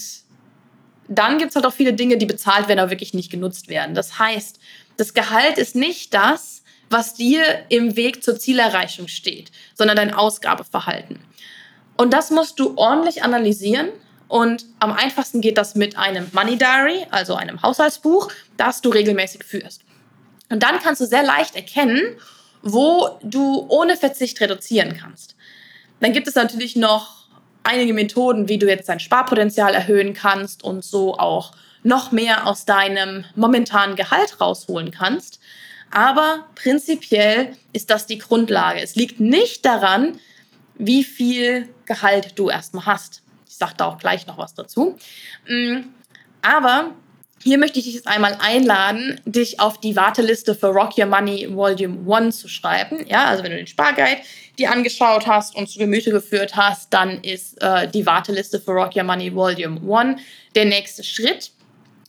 dann 1.08 1.38
gibt 1.38 1.50
es 1.50 1.56
halt 1.56 1.66
auch 1.66 1.74
viele 1.74 1.94
Dinge, 1.94 2.18
die 2.18 2.26
bezahlt 2.26 2.68
werden, 2.68 2.80
aber 2.80 2.92
wirklich 2.92 3.14
nicht 3.14 3.32
genutzt 3.32 3.70
werden. 3.70 3.96
Das 3.96 4.20
heißt, 4.20 4.60
das 4.98 5.14
Gehalt 5.14 5.58
ist 5.58 5.76
nicht 5.76 6.14
das, 6.14 6.64
was 6.90 7.14
dir 7.14 7.44
im 7.70 7.96
Weg 7.96 8.24
zur 8.24 8.40
Zielerreichung 8.40 9.08
steht, 9.08 9.52
sondern 9.76 9.98
dein 9.98 10.14
Ausgabeverhalten. 10.14 11.20
Und 11.98 12.14
das 12.14 12.32
musst 12.32 12.60
du 12.60 12.74
ordentlich 12.78 13.24
analysieren. 13.24 13.90
Und 14.28 14.66
am 14.80 14.92
einfachsten 14.92 15.42
geht 15.42 15.58
das 15.58 15.76
mit 15.76 15.98
einem 15.98 16.28
Money 16.34 16.58
Diary, 16.58 17.08
also 17.12 17.36
einem 17.36 17.62
Haushaltsbuch, 17.62 18.32
das 18.58 18.82
du 18.82 18.90
regelmäßig 18.90 19.44
führst. 19.44 19.82
Und 20.50 20.64
dann 20.64 20.80
kannst 20.80 21.02
du 21.02 21.06
sehr 21.06 21.24
leicht 21.24 21.56
erkennen, 21.56 22.18
wo 22.62 23.10
du 23.24 23.66
ohne 23.70 23.98
Verzicht 23.98 24.40
reduzieren 24.42 24.98
kannst. 25.00 25.36
Dann 26.00 26.14
gibt 26.14 26.28
es 26.28 26.36
natürlich 26.36 26.76
noch 26.76 27.28
einige 27.64 27.94
Methoden, 27.94 28.48
wie 28.48 28.58
du 28.58 28.68
jetzt 28.68 28.90
dein 28.90 29.00
Sparpotenzial 29.00 29.74
erhöhen 29.74 30.14
kannst 30.14 30.64
und 30.64 30.84
so 30.84 31.18
auch 31.18 31.52
noch 31.84 32.12
mehr 32.12 32.48
aus 32.48 32.66
deinem 32.66 33.26
momentanen 33.36 33.96
Gehalt 33.96 34.40
rausholen 34.40 34.92
kannst. 34.92 35.40
Aber 35.92 36.46
prinzipiell 36.56 37.56
ist 37.74 37.90
das 37.90 38.06
die 38.06 38.18
Grundlage. 38.18 38.82
Es 38.82 38.96
liegt 38.96 39.20
nicht 39.20 39.66
daran, 39.66 40.20
wie 40.78 41.04
viel 41.04 41.70
Gehalt 41.86 42.34
du 42.36 42.50
erstmal 42.50 42.86
hast. 42.86 43.22
Ich 43.48 43.56
sage 43.56 43.74
da 43.78 43.86
auch 43.86 43.98
gleich 43.98 44.28
noch 44.28 44.38
was 44.38 44.54
dazu. 44.54 44.98
Mm, 45.48 45.80
aber 46.42 46.92
hier 47.44 47.58
möchte 47.58 47.80
ich 47.80 47.86
dich 47.86 47.94
jetzt 47.94 48.08
einmal 48.08 48.38
einladen, 48.42 49.22
dich 49.26 49.60
auf 49.60 49.80
die 49.80 49.96
Warteliste 49.96 50.56
für 50.56 50.68
Rock 50.68 50.98
Your 50.98 51.06
Money 51.06 51.48
Volume 51.54 52.00
1 52.12 52.40
zu 52.40 52.48
schreiben. 52.48 53.06
Ja, 53.08 53.26
also 53.26 53.44
wenn 53.44 53.52
du 53.52 53.58
den 53.58 53.68
Sparguide 53.68 54.22
dir 54.58 54.72
angeschaut 54.72 55.28
hast 55.28 55.56
und 55.56 55.70
zu 55.70 55.80
Gemüte 55.80 56.12
geführt 56.12 56.56
hast, 56.56 56.94
dann 56.94 57.22
ist 57.22 57.62
äh, 57.62 57.88
die 57.88 58.06
Warteliste 58.06 58.60
für 58.60 58.72
Rock 58.72 58.96
Your 58.96 59.04
Money 59.04 59.34
Volume 59.34 59.80
1 59.90 60.22
der 60.56 60.66
nächste 60.66 61.04
Schritt, 61.04 61.52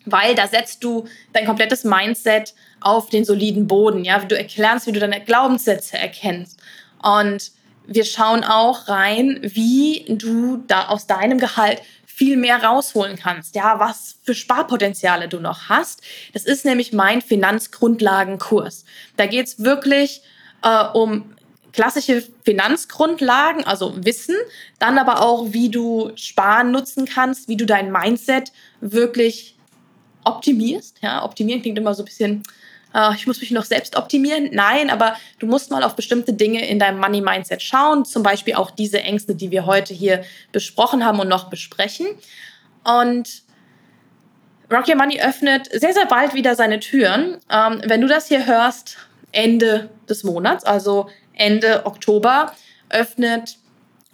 weil 0.06 0.34
da 0.34 0.46
setzt 0.46 0.82
du 0.82 1.06
dein 1.32 1.44
komplettes 1.44 1.84
Mindset 1.84 2.54
auf 2.80 3.10
den 3.10 3.24
soliden 3.24 3.66
Boden. 3.66 4.04
Ja, 4.04 4.18
du 4.20 4.36
erklärst, 4.36 4.86
wie 4.86 4.92
du 4.92 5.00
deine 5.00 5.20
Glaubenssätze 5.20 5.98
erkennst. 5.98 6.58
Und 7.02 7.52
wir 7.88 8.04
schauen 8.04 8.44
auch 8.44 8.86
rein, 8.88 9.40
wie 9.42 10.04
du 10.08 10.62
da 10.66 10.88
aus 10.88 11.06
deinem 11.06 11.38
Gehalt 11.38 11.80
viel 12.06 12.36
mehr 12.36 12.62
rausholen 12.62 13.16
kannst. 13.16 13.54
Ja, 13.54 13.80
was 13.80 14.16
für 14.22 14.34
Sparpotenziale 14.34 15.28
du 15.28 15.40
noch 15.40 15.68
hast. 15.68 16.02
Das 16.34 16.44
ist 16.44 16.64
nämlich 16.64 16.92
mein 16.92 17.22
Finanzgrundlagenkurs. 17.22 18.84
Da 19.16 19.26
geht 19.26 19.46
es 19.46 19.64
wirklich 19.64 20.20
äh, 20.62 20.84
um 20.92 21.34
klassische 21.72 22.24
Finanzgrundlagen, 22.44 23.64
also 23.64 23.94
Wissen, 24.04 24.36
dann 24.78 24.98
aber 24.98 25.22
auch, 25.22 25.52
wie 25.52 25.70
du 25.70 26.10
Sparen 26.16 26.72
nutzen 26.72 27.06
kannst, 27.06 27.48
wie 27.48 27.56
du 27.56 27.66
dein 27.66 27.92
Mindset 27.92 28.52
wirklich 28.80 29.56
optimierst. 30.24 30.98
Ja, 31.00 31.24
optimieren 31.24 31.62
klingt 31.62 31.78
immer 31.78 31.94
so 31.94 32.02
ein 32.02 32.06
bisschen, 32.06 32.42
äh, 32.94 33.14
ich 33.14 33.26
muss 33.26 33.40
mich 33.40 33.50
noch 33.50 33.64
selbst 33.64 33.96
optimieren. 33.96 34.50
Nein, 34.52 34.90
aber 34.90 35.16
du 35.38 35.46
musst 35.46 35.70
mal 35.70 35.82
auf 35.82 35.96
bestimmte 35.96 36.32
Dinge 36.32 36.66
in 36.66 36.78
deinem 36.78 36.98
Money 36.98 37.20
Mindset 37.20 37.62
schauen. 37.62 38.04
Zum 38.04 38.22
Beispiel 38.22 38.54
auch 38.54 38.70
diese 38.70 39.00
Ängste, 39.00 39.34
die 39.34 39.50
wir 39.50 39.66
heute 39.66 39.94
hier 39.94 40.24
besprochen 40.52 41.04
haben 41.04 41.20
und 41.20 41.28
noch 41.28 41.50
besprechen. 41.50 42.06
Und 42.84 43.42
Rock 44.70 44.88
Your 44.88 44.96
Money 44.96 45.20
öffnet 45.20 45.68
sehr, 45.72 45.94
sehr 45.94 46.06
bald 46.06 46.34
wieder 46.34 46.54
seine 46.54 46.80
Türen. 46.80 47.38
Ähm, 47.50 47.80
wenn 47.84 48.00
du 48.00 48.06
das 48.06 48.28
hier 48.28 48.46
hörst, 48.46 48.98
Ende 49.32 49.90
des 50.08 50.24
Monats, 50.24 50.64
also 50.64 51.08
Ende 51.34 51.86
Oktober, 51.86 52.52
öffnet 52.90 53.56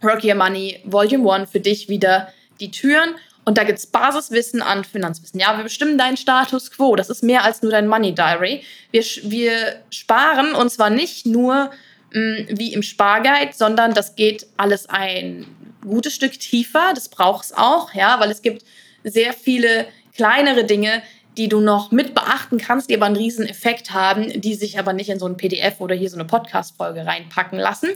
Rock 0.02 0.24
Your 0.24 0.34
Money 0.34 0.80
Volume 0.84 1.32
1 1.32 1.50
für 1.50 1.60
dich 1.60 1.88
wieder 1.88 2.32
die 2.60 2.70
Türen. 2.70 3.14
Und 3.44 3.59
da 3.59 3.64
gibt 3.64 3.78
es 3.78 3.87
Basiswissen 3.87 4.62
an 4.62 4.85
Finanzwissen. 4.85 5.38
Ja, 5.38 5.57
wir 5.57 5.64
bestimmen 5.64 5.98
deinen 5.98 6.16
Status 6.16 6.70
quo. 6.70 6.96
Das 6.96 7.11
ist 7.11 7.22
mehr 7.22 7.44
als 7.44 7.62
nur 7.62 7.72
dein 7.72 7.87
Money 7.87 8.14
Diary. 8.14 8.62
Wir, 8.90 9.04
wir 9.22 9.83
sparen 9.90 10.54
und 10.54 10.70
zwar 10.70 10.90
nicht 10.90 11.26
nur 11.26 11.70
mh, 12.12 12.20
mm, 12.20 12.46
wie 12.59 12.72
im 12.72 12.83
Sparguide, 12.83 13.52
sondern 13.52 13.92
das 13.92 14.16
geht 14.16 14.46
alles 14.57 14.88
ein 14.88 15.46
gutes 15.83 16.14
Stück 16.14 16.38
tiefer. 16.40 16.92
Das 16.94 17.09
braucht 17.09 17.46
es 17.46 17.52
auch, 17.52 17.92
ja, 17.92 18.18
weil 18.18 18.30
es 18.30 18.40
gibt 18.40 18.64
sehr 19.02 19.35
viele 19.35 19.87
kleinere 20.16 20.64
Dinge, 20.64 21.02
die 21.37 21.48
du 21.48 21.61
noch 21.61 21.90
mit 21.90 22.14
beachten 22.14 22.59
kannst, 22.59 22.88
die 22.88 22.96
aber 22.96 23.07
einen 23.07 23.16
riesen 23.16 23.46
Effekt 23.46 23.90
haben, 23.90 24.40
die 24.40 24.54
sich 24.54 24.78
aber 24.78 24.92
nicht 24.92 25.11
in 25.11 25.18
so 25.18 25.26
ein 25.26 25.37
PDF 25.37 25.80
oder 25.80 25.94
hier 25.94 26.09
so 26.09 26.16
eine 26.16 26.24
Podcast-Folge 26.24 27.04
reinpacken 27.04 27.59
lassen. 27.59 27.90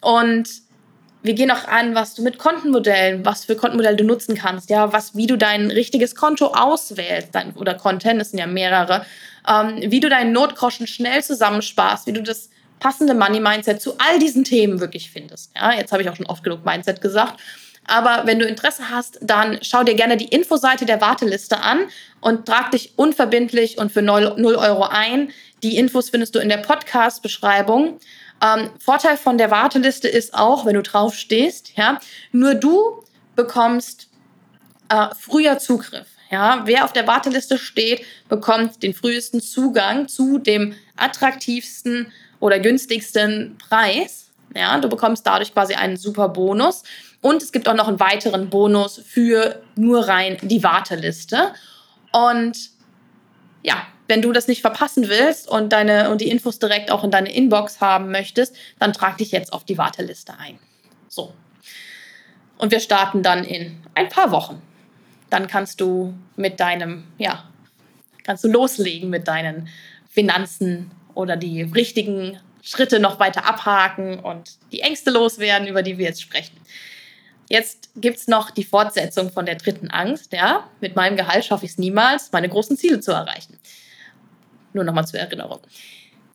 Und 0.00 0.48
wir 1.24 1.32
gehen 1.32 1.50
auch 1.50 1.66
an, 1.66 1.94
was 1.94 2.14
du 2.14 2.22
mit 2.22 2.38
Kontenmodellen, 2.38 3.24
was 3.24 3.46
für 3.46 3.56
Kontenmodelle 3.56 3.96
du 3.96 4.04
nutzen 4.04 4.34
kannst, 4.34 4.68
ja, 4.68 4.92
was, 4.92 5.16
wie 5.16 5.26
du 5.26 5.38
dein 5.38 5.70
richtiges 5.70 6.14
Konto 6.14 6.48
auswählst, 6.48 7.30
dein, 7.32 7.54
oder 7.54 7.72
Content, 7.72 8.20
das 8.20 8.30
sind 8.30 8.38
ja 8.38 8.46
mehrere, 8.46 9.06
ähm, 9.48 9.90
wie 9.90 10.00
du 10.00 10.10
deinen 10.10 10.32
Notgroschen 10.32 10.86
schnell 10.86 11.24
zusammensparst, 11.24 12.06
wie 12.06 12.12
du 12.12 12.22
das 12.22 12.50
passende 12.78 13.14
Money 13.14 13.40
Mindset 13.40 13.80
zu 13.80 13.94
all 13.96 14.18
diesen 14.18 14.44
Themen 14.44 14.80
wirklich 14.80 15.10
findest. 15.10 15.50
Ja, 15.56 15.72
jetzt 15.72 15.92
habe 15.92 16.02
ich 16.02 16.10
auch 16.10 16.16
schon 16.16 16.26
oft 16.26 16.44
genug 16.44 16.66
Mindset 16.66 17.00
gesagt. 17.00 17.40
Aber 17.86 18.26
wenn 18.26 18.38
du 18.38 18.46
Interesse 18.46 18.90
hast, 18.90 19.18
dann 19.22 19.58
schau 19.62 19.82
dir 19.82 19.94
gerne 19.94 20.18
die 20.18 20.28
Infoseite 20.28 20.84
der 20.84 21.00
Warteliste 21.00 21.60
an 21.60 21.86
und 22.20 22.46
trag 22.46 22.70
dich 22.70 22.92
unverbindlich 22.96 23.78
und 23.78 23.92
für 23.92 24.02
0 24.02 24.56
Euro 24.56 24.84
ein. 24.84 25.30
Die 25.62 25.76
Infos 25.78 26.10
findest 26.10 26.34
du 26.34 26.38
in 26.38 26.50
der 26.50 26.58
Podcast-Beschreibung. 26.58 27.98
Ähm, 28.44 28.70
Vorteil 28.78 29.16
von 29.16 29.38
der 29.38 29.50
Warteliste 29.50 30.08
ist 30.08 30.34
auch, 30.34 30.66
wenn 30.66 30.74
du 30.74 30.82
drauf 30.82 31.14
stehst, 31.14 31.76
ja, 31.76 31.98
nur 32.30 32.54
du 32.54 33.02
bekommst 33.36 34.08
äh, 34.90 35.06
früher 35.18 35.58
Zugriff. 35.58 36.06
Ja, 36.30 36.62
wer 36.64 36.84
auf 36.84 36.92
der 36.92 37.06
Warteliste 37.06 37.58
steht, 37.58 38.04
bekommt 38.28 38.82
den 38.82 38.92
frühesten 38.92 39.40
Zugang 39.40 40.08
zu 40.08 40.38
dem 40.38 40.74
attraktivsten 40.96 42.12
oder 42.40 42.58
günstigsten 42.58 43.56
Preis. 43.68 44.30
Ja, 44.54 44.78
du 44.78 44.88
bekommst 44.88 45.26
dadurch 45.26 45.52
quasi 45.52 45.74
einen 45.74 45.96
super 45.96 46.28
Bonus. 46.28 46.82
Und 47.20 47.42
es 47.42 47.52
gibt 47.52 47.68
auch 47.68 47.74
noch 47.74 47.88
einen 47.88 48.00
weiteren 48.00 48.50
Bonus 48.50 49.00
für 49.06 49.62
nur 49.76 50.06
rein 50.06 50.36
die 50.42 50.62
Warteliste. 50.62 51.54
Und 52.12 52.70
ja, 53.62 53.86
wenn 54.06 54.22
du 54.22 54.32
das 54.32 54.48
nicht 54.48 54.60
verpassen 54.60 55.08
willst 55.08 55.48
und, 55.48 55.72
deine, 55.72 56.10
und 56.10 56.20
die 56.20 56.28
Infos 56.28 56.58
direkt 56.58 56.90
auch 56.90 57.04
in 57.04 57.10
deine 57.10 57.32
Inbox 57.32 57.80
haben 57.80 58.10
möchtest, 58.10 58.54
dann 58.78 58.92
trag 58.92 59.18
dich 59.18 59.32
jetzt 59.32 59.52
auf 59.52 59.64
die 59.64 59.78
Warteliste 59.78 60.34
ein. 60.38 60.58
So. 61.08 61.32
Und 62.58 62.70
wir 62.70 62.80
starten 62.80 63.22
dann 63.22 63.44
in 63.44 63.82
ein 63.94 64.08
paar 64.08 64.30
Wochen. 64.30 64.60
Dann 65.30 65.46
kannst 65.46 65.80
du 65.80 66.14
mit 66.36 66.60
deinem, 66.60 67.04
ja, 67.18 67.44
kannst 68.24 68.44
du 68.44 68.48
loslegen 68.48 69.10
mit 69.10 69.26
deinen 69.26 69.68
Finanzen 70.08 70.90
oder 71.14 71.36
die 71.36 71.62
richtigen 71.62 72.38
Schritte 72.62 72.98
noch 72.98 73.18
weiter 73.20 73.46
abhaken 73.46 74.18
und 74.18 74.52
die 74.72 74.80
Ängste 74.80 75.10
loswerden, 75.10 75.68
über 75.68 75.82
die 75.82 75.98
wir 75.98 76.06
jetzt 76.06 76.22
sprechen. 76.22 76.56
Jetzt 77.48 77.90
gibt 77.96 78.18
es 78.18 78.28
noch 78.28 78.50
die 78.50 78.64
Fortsetzung 78.64 79.30
von 79.30 79.44
der 79.44 79.56
dritten 79.56 79.90
Angst. 79.90 80.32
Ja? 80.32 80.68
Mit 80.80 80.96
meinem 80.96 81.16
Gehalt 81.16 81.44
schaffe 81.44 81.66
ich 81.66 81.72
es 81.72 81.78
niemals, 81.78 82.32
meine 82.32 82.48
großen 82.48 82.76
Ziele 82.76 83.00
zu 83.00 83.12
erreichen. 83.12 83.58
Nur 84.74 84.84
nochmal 84.84 85.06
zur 85.06 85.20
Erinnerung. 85.20 85.60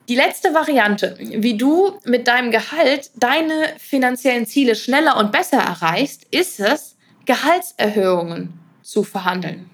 Die 0.08 0.16
letzte 0.16 0.56
Variante, 0.56 1.16
wie 1.20 1.56
du 1.56 2.00
mit 2.04 2.28
deinem 2.28 2.50
Gehalt 2.50 3.12
deine 3.16 3.68
finanziellen 3.78 4.48
Ziele 4.48 4.76
schneller 4.76 5.18
und 5.18 5.32
besser 5.32 5.60
erreichst, 5.60 6.26
ist 6.32 6.60
es, 6.60 6.96
Gehaltserhöhungen 7.26 8.60
zu 8.82 9.04
verhandeln. 9.04 9.70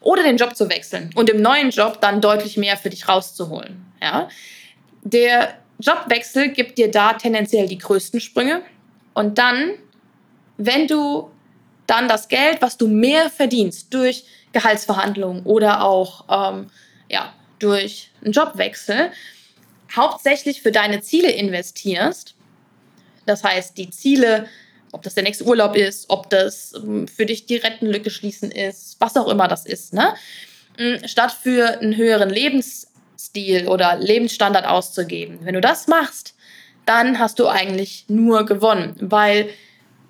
Oder 0.00 0.22
den 0.22 0.36
Job 0.36 0.54
zu 0.54 0.70
wechseln 0.70 1.10
und 1.16 1.28
im 1.28 1.42
neuen 1.42 1.70
Job 1.70 2.00
dann 2.00 2.20
deutlich 2.20 2.56
mehr 2.56 2.76
für 2.76 2.90
dich 2.90 3.08
rauszuholen. 3.08 3.84
Ja? 4.00 4.28
Der 5.02 5.54
Jobwechsel 5.80 6.50
gibt 6.50 6.78
dir 6.78 6.88
da 6.88 7.14
tendenziell 7.14 7.66
die 7.66 7.78
größten 7.78 8.20
Sprünge. 8.20 8.62
Und 9.14 9.38
dann, 9.38 9.72
wenn 10.58 10.86
du 10.86 11.30
dann 11.88 12.06
das 12.06 12.28
Geld, 12.28 12.62
was 12.62 12.76
du 12.76 12.86
mehr 12.86 13.30
verdienst 13.30 13.92
durch 13.92 14.26
Gehaltsverhandlungen 14.52 15.44
oder 15.44 15.82
auch 15.82 16.24
ähm, 16.28 16.66
ja, 17.10 17.32
durch 17.58 18.10
einen 18.22 18.32
Jobwechsel 18.32 19.10
hauptsächlich 19.94 20.62
für 20.62 20.72
deine 20.72 21.00
Ziele 21.00 21.30
investierst, 21.30 22.34
das 23.24 23.44
heißt 23.44 23.76
die 23.76 23.90
Ziele, 23.90 24.48
ob 24.92 25.02
das 25.02 25.14
der 25.14 25.24
nächste 25.24 25.44
Urlaub 25.44 25.76
ist, 25.76 26.08
ob 26.08 26.30
das 26.30 26.72
ähm, 26.74 27.08
für 27.08 27.26
dich 27.26 27.46
die 27.46 27.56
Rentenlücke 27.56 28.10
schließen 28.10 28.50
ist, 28.50 28.96
was 29.00 29.16
auch 29.16 29.28
immer 29.28 29.48
das 29.48 29.66
ist, 29.66 29.92
ne? 29.92 30.14
Mm, 30.78 31.06
statt 31.06 31.32
für 31.32 31.80
einen 31.80 31.96
höheren 31.96 32.30
Lebensstil 32.30 33.68
oder 33.68 33.96
Lebensstandard 33.96 34.66
auszugeben. 34.66 35.38
Wenn 35.42 35.54
du 35.54 35.60
das 35.60 35.88
machst, 35.88 36.34
dann 36.86 37.18
hast 37.18 37.38
du 37.38 37.48
eigentlich 37.48 38.04
nur 38.08 38.46
gewonnen, 38.46 38.96
weil 39.00 39.50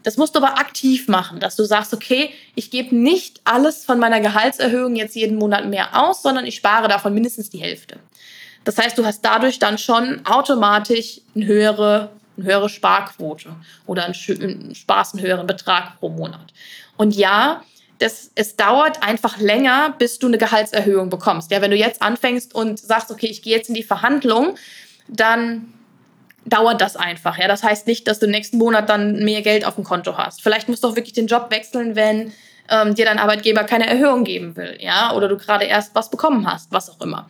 das 0.06 0.16
musst 0.16 0.36
du 0.36 0.38
aber 0.38 0.60
aktiv 0.60 1.08
machen, 1.08 1.40
dass 1.40 1.56
du 1.56 1.64
sagst, 1.64 1.92
okay, 1.92 2.30
ich 2.54 2.70
gebe 2.70 2.94
nicht 2.94 3.40
alles 3.42 3.84
von 3.84 3.98
meiner 3.98 4.20
Gehaltserhöhung 4.20 4.94
jetzt 4.94 5.16
jeden 5.16 5.36
Monat 5.36 5.66
mehr 5.66 6.00
aus, 6.00 6.22
sondern 6.22 6.46
ich 6.46 6.54
spare 6.54 6.86
davon 6.86 7.12
mindestens 7.12 7.50
die 7.50 7.58
Hälfte. 7.58 7.98
Das 8.62 8.78
heißt, 8.78 8.96
du 8.96 9.04
hast 9.04 9.22
dadurch 9.22 9.58
dann 9.58 9.78
schon 9.78 10.24
automatisch 10.24 11.22
eine 11.34 11.46
höhere, 11.46 12.10
eine 12.36 12.46
höhere 12.46 12.68
Sparquote 12.68 13.48
oder 13.84 14.04
einen, 14.04 14.14
einen 14.28 14.74
Spaß, 14.76 15.14
einen 15.14 15.24
höheren 15.24 15.48
Betrag 15.48 15.98
pro 15.98 16.08
Monat. 16.08 16.52
Und 16.96 17.16
ja, 17.16 17.64
das, 17.98 18.30
es 18.36 18.54
dauert 18.54 19.02
einfach 19.02 19.38
länger, 19.38 19.96
bis 19.98 20.20
du 20.20 20.28
eine 20.28 20.38
Gehaltserhöhung 20.38 21.10
bekommst. 21.10 21.50
Ja, 21.50 21.60
wenn 21.62 21.72
du 21.72 21.76
jetzt 21.76 22.00
anfängst 22.00 22.54
und 22.54 22.78
sagst, 22.78 23.10
okay, 23.10 23.26
ich 23.26 23.42
gehe 23.42 23.56
jetzt 23.56 23.70
in 23.70 23.74
die 23.74 23.82
Verhandlung, 23.82 24.54
dann 25.08 25.72
dauert 26.46 26.80
das 26.80 26.96
einfach. 26.96 27.38
Ja, 27.38 27.48
das 27.48 27.62
heißt 27.62 27.86
nicht, 27.86 28.08
dass 28.08 28.18
du 28.18 28.26
nächsten 28.26 28.56
Monat 28.58 28.88
dann 28.88 29.24
mehr 29.24 29.42
Geld 29.42 29.66
auf 29.66 29.74
dem 29.74 29.84
Konto 29.84 30.16
hast. 30.16 30.42
Vielleicht 30.42 30.68
musst 30.68 30.84
du 30.84 30.88
auch 30.88 30.96
wirklich 30.96 31.12
den 31.12 31.26
Job 31.26 31.50
wechseln, 31.50 31.96
wenn 31.96 32.32
ähm, 32.70 32.94
dir 32.94 33.04
dein 33.04 33.18
Arbeitgeber 33.18 33.64
keine 33.64 33.86
Erhöhung 33.86 34.24
geben 34.24 34.56
will, 34.56 34.76
ja, 34.80 35.12
oder 35.12 35.28
du 35.28 35.36
gerade 35.36 35.64
erst 35.64 35.94
was 35.94 36.10
bekommen 36.10 36.50
hast, 36.50 36.72
was 36.72 36.88
auch 36.88 37.00
immer. 37.00 37.28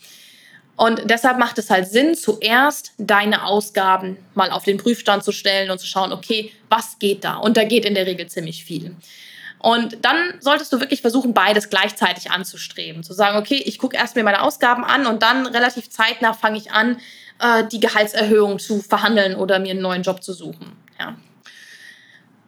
Und 0.77 1.11
deshalb 1.11 1.39
macht 1.39 1.57
es 1.59 1.71
halt 1.71 1.89
Sinn, 1.89 2.15
zuerst 2.15 2.93
deine 2.99 3.47
Ausgaben 3.47 4.19
mal 4.35 4.51
auf 4.51 4.65
den 4.65 4.77
Prüfstand 4.77 5.25
zu 5.25 5.33
stellen 5.33 5.71
und 5.71 5.79
zu 5.79 5.87
schauen, 5.87 6.13
okay, 6.13 6.53
was 6.69 6.99
geht 6.99 7.25
da? 7.25 7.37
Und 7.37 7.57
da 7.57 7.65
geht 7.65 7.87
in 7.87 7.95
der 7.95 8.07
Regel 8.07 8.27
ziemlich 8.27 8.63
viel. 8.63 8.95
Und 9.67 10.05
dann 10.05 10.35
solltest 10.39 10.73
du 10.73 10.79
wirklich 10.79 11.01
versuchen, 11.01 11.35
beides 11.35 11.71
gleichzeitig 11.71 12.31
anzustreben. 12.31 13.03
Zu 13.03 13.15
sagen, 13.15 13.37
okay, 13.37 13.61
ich 13.67 13.81
gucke 13.81 13.97
erst 13.97 14.15
mir 14.15 14.23
meine 14.23 14.43
Ausgaben 14.43 14.85
an 14.85 15.09
und 15.09 15.25
dann 15.25 15.45
relativ 15.45 15.91
zeitnah 15.91 16.35
fange 16.35 16.57
ich 16.57 16.71
an, 16.71 17.01
äh, 17.41 17.65
die 17.67 17.81
Gehaltserhöhung 17.81 18.61
zu 18.61 18.81
verhandeln 18.81 19.35
oder 19.35 19.59
mir 19.59 19.73
einen 19.73 19.83
neuen 19.83 20.05
Job 20.05 20.23
zu 20.23 20.35
suchen. 20.35 20.77
Ja. 21.01 21.17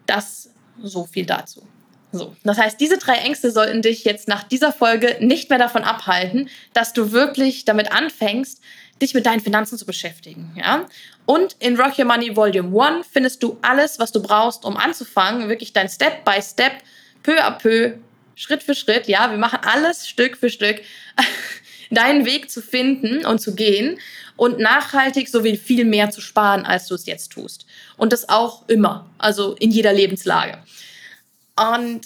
Das 0.07 0.51
so 0.81 1.07
viel 1.07 1.27
dazu. 1.27 1.67
So, 2.13 2.37
das 2.45 2.57
heißt, 2.57 2.81
diese 2.81 2.99
drei 2.99 3.17
Ängste 3.17 3.51
sollten 3.51 3.83
dich 3.83 4.05
jetzt 4.05 4.29
nach 4.29 4.45
dieser 4.45 4.73
Folge 4.73 5.17
nicht 5.19 5.51
mehr 5.51 5.59
davon 5.59 5.83
abhalten, 5.83 6.49
dass 6.73 6.93
du 6.93 7.11
wirklich 7.11 7.65
damit 7.65 7.91
anfängst, 7.91 8.63
dich 9.03 9.15
mit 9.15 9.27
deinen 9.27 9.41
Finanzen 9.41 9.77
zu 9.77 9.87
beschäftigen. 9.87 10.55
Ja? 10.57 10.87
Und 11.27 11.57
in 11.59 11.81
Rock 11.81 11.99
Your 11.99 12.05
Money 12.05 12.37
Volume 12.37 12.81
1 12.81 13.09
findest 13.11 13.43
du 13.43 13.59
alles, 13.61 13.99
was 13.99 14.13
du 14.13 14.23
brauchst, 14.23 14.65
um 14.65 14.77
anzufangen, 14.77 15.49
wirklich 15.49 15.73
dein 15.73 15.89
Step 15.89 16.25
by 16.25 16.41
Step, 16.41 16.75
peu 17.23 17.39
à 17.39 17.51
peu, 17.51 17.95
Schritt 18.35 18.63
für 18.63 18.75
Schritt. 18.75 19.09
Ja, 19.09 19.31
wir 19.31 19.39
machen 19.39 19.61
alles 19.63 20.09
Stück 20.09 20.37
für 20.37 20.51
Stück, 20.51 20.81
deinen 21.91 22.25
Weg 22.25 22.51
zu 22.51 22.63
finden 22.63 23.25
und 23.27 23.41
zu 23.41 23.55
gehen 23.55 23.99
und 24.37 24.59
nachhaltig 24.61 25.29
sowie 25.29 25.57
viel 25.57 25.85
mehr 25.85 26.11
zu 26.11 26.21
sparen, 26.21 26.65
als 26.65 26.87
du 26.87 26.95
es 26.95 27.07
jetzt 27.07 27.33
tust. 27.33 27.67
Und 27.97 28.13
das 28.13 28.29
auch 28.29 28.69
immer, 28.69 29.11
also 29.19 29.55
in 29.55 29.71
jeder 29.71 29.93
Lebenslage. 29.93 30.59
Und 31.57 32.03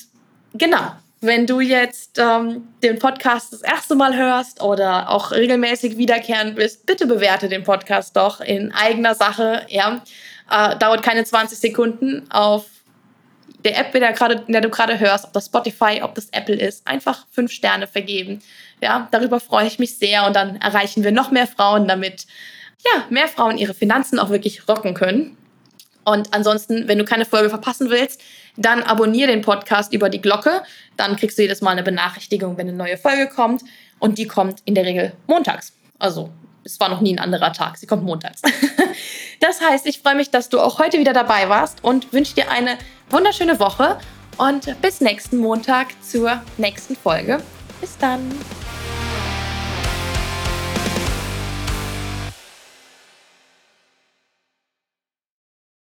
genau, 0.54 0.96
wenn 1.20 1.46
du 1.46 1.60
jetzt 1.60 2.18
ähm, 2.18 2.66
den 2.82 2.98
Podcast 2.98 3.52
das 3.52 3.60
erste 3.60 3.94
Mal 3.94 4.16
hörst 4.16 4.62
oder 4.62 5.10
auch 5.10 5.30
regelmäßig 5.30 5.98
wiederkehrend 5.98 6.56
bist, 6.56 6.86
bitte 6.86 7.06
bewerte 7.06 7.48
den 7.48 7.62
Podcast 7.62 8.16
doch 8.16 8.40
in 8.40 8.72
eigener 8.72 9.14
Sache. 9.14 9.66
Ja, 9.68 10.02
äh, 10.50 10.76
dauert 10.78 11.02
keine 11.02 11.24
20 11.24 11.58
Sekunden 11.58 12.28
auf 12.30 12.64
der 13.64 13.78
App, 13.78 13.92
der, 13.92 14.12
grade, 14.12 14.44
der 14.48 14.60
du 14.60 14.70
gerade 14.70 14.98
hörst, 14.98 15.24
ob 15.24 15.32
das 15.32 15.46
Spotify, 15.46 16.00
ob 16.02 16.14
das 16.14 16.28
Apple 16.30 16.56
ist, 16.56 16.86
einfach 16.86 17.26
fünf 17.30 17.52
Sterne 17.52 17.86
vergeben. 17.86 18.40
Ja, 18.80 19.08
darüber 19.10 19.40
freue 19.40 19.66
ich 19.66 19.78
mich 19.78 19.98
sehr 19.98 20.26
und 20.26 20.34
dann 20.34 20.56
erreichen 20.56 21.04
wir 21.04 21.12
noch 21.12 21.30
mehr 21.30 21.46
Frauen, 21.46 21.86
damit 21.86 22.26
ja, 22.84 23.04
mehr 23.10 23.28
Frauen 23.28 23.58
ihre 23.58 23.74
Finanzen 23.74 24.18
auch 24.18 24.30
wirklich 24.30 24.68
rocken 24.68 24.94
können. 24.94 25.36
Und 26.04 26.34
ansonsten, 26.34 26.88
wenn 26.88 26.98
du 26.98 27.04
keine 27.04 27.24
Folge 27.24 27.48
verpassen 27.48 27.90
willst, 27.90 28.20
dann 28.56 28.82
abonniere 28.82 29.30
den 29.30 29.40
Podcast 29.40 29.92
über 29.92 30.08
die 30.08 30.20
Glocke. 30.20 30.62
Dann 30.96 31.16
kriegst 31.16 31.38
du 31.38 31.42
jedes 31.42 31.60
Mal 31.60 31.70
eine 31.70 31.84
Benachrichtigung, 31.84 32.56
wenn 32.58 32.68
eine 32.68 32.76
neue 32.76 32.98
Folge 32.98 33.28
kommt. 33.28 33.62
Und 33.98 34.18
die 34.18 34.26
kommt 34.26 34.60
in 34.64 34.74
der 34.74 34.84
Regel 34.84 35.12
montags. 35.28 35.72
Also 35.98 36.30
es 36.64 36.80
war 36.80 36.88
noch 36.88 37.00
nie 37.00 37.14
ein 37.14 37.18
anderer 37.18 37.52
Tag. 37.52 37.76
Sie 37.76 37.86
kommt 37.86 38.04
montags. 38.04 38.42
das 39.40 39.60
heißt, 39.60 39.86
ich 39.86 40.00
freue 40.00 40.14
mich, 40.14 40.30
dass 40.30 40.48
du 40.48 40.60
auch 40.60 40.78
heute 40.78 40.98
wieder 40.98 41.12
dabei 41.12 41.48
warst 41.48 41.82
und 41.82 42.12
wünsche 42.12 42.34
dir 42.34 42.50
eine 42.50 42.78
wunderschöne 43.10 43.58
Woche 43.60 43.98
und 44.38 44.80
bis 44.80 45.00
nächsten 45.00 45.38
Montag 45.38 45.88
zur 46.02 46.42
nächsten 46.56 46.96
Folge. 46.96 47.42
Bis 47.80 47.96
dann. 47.98 48.20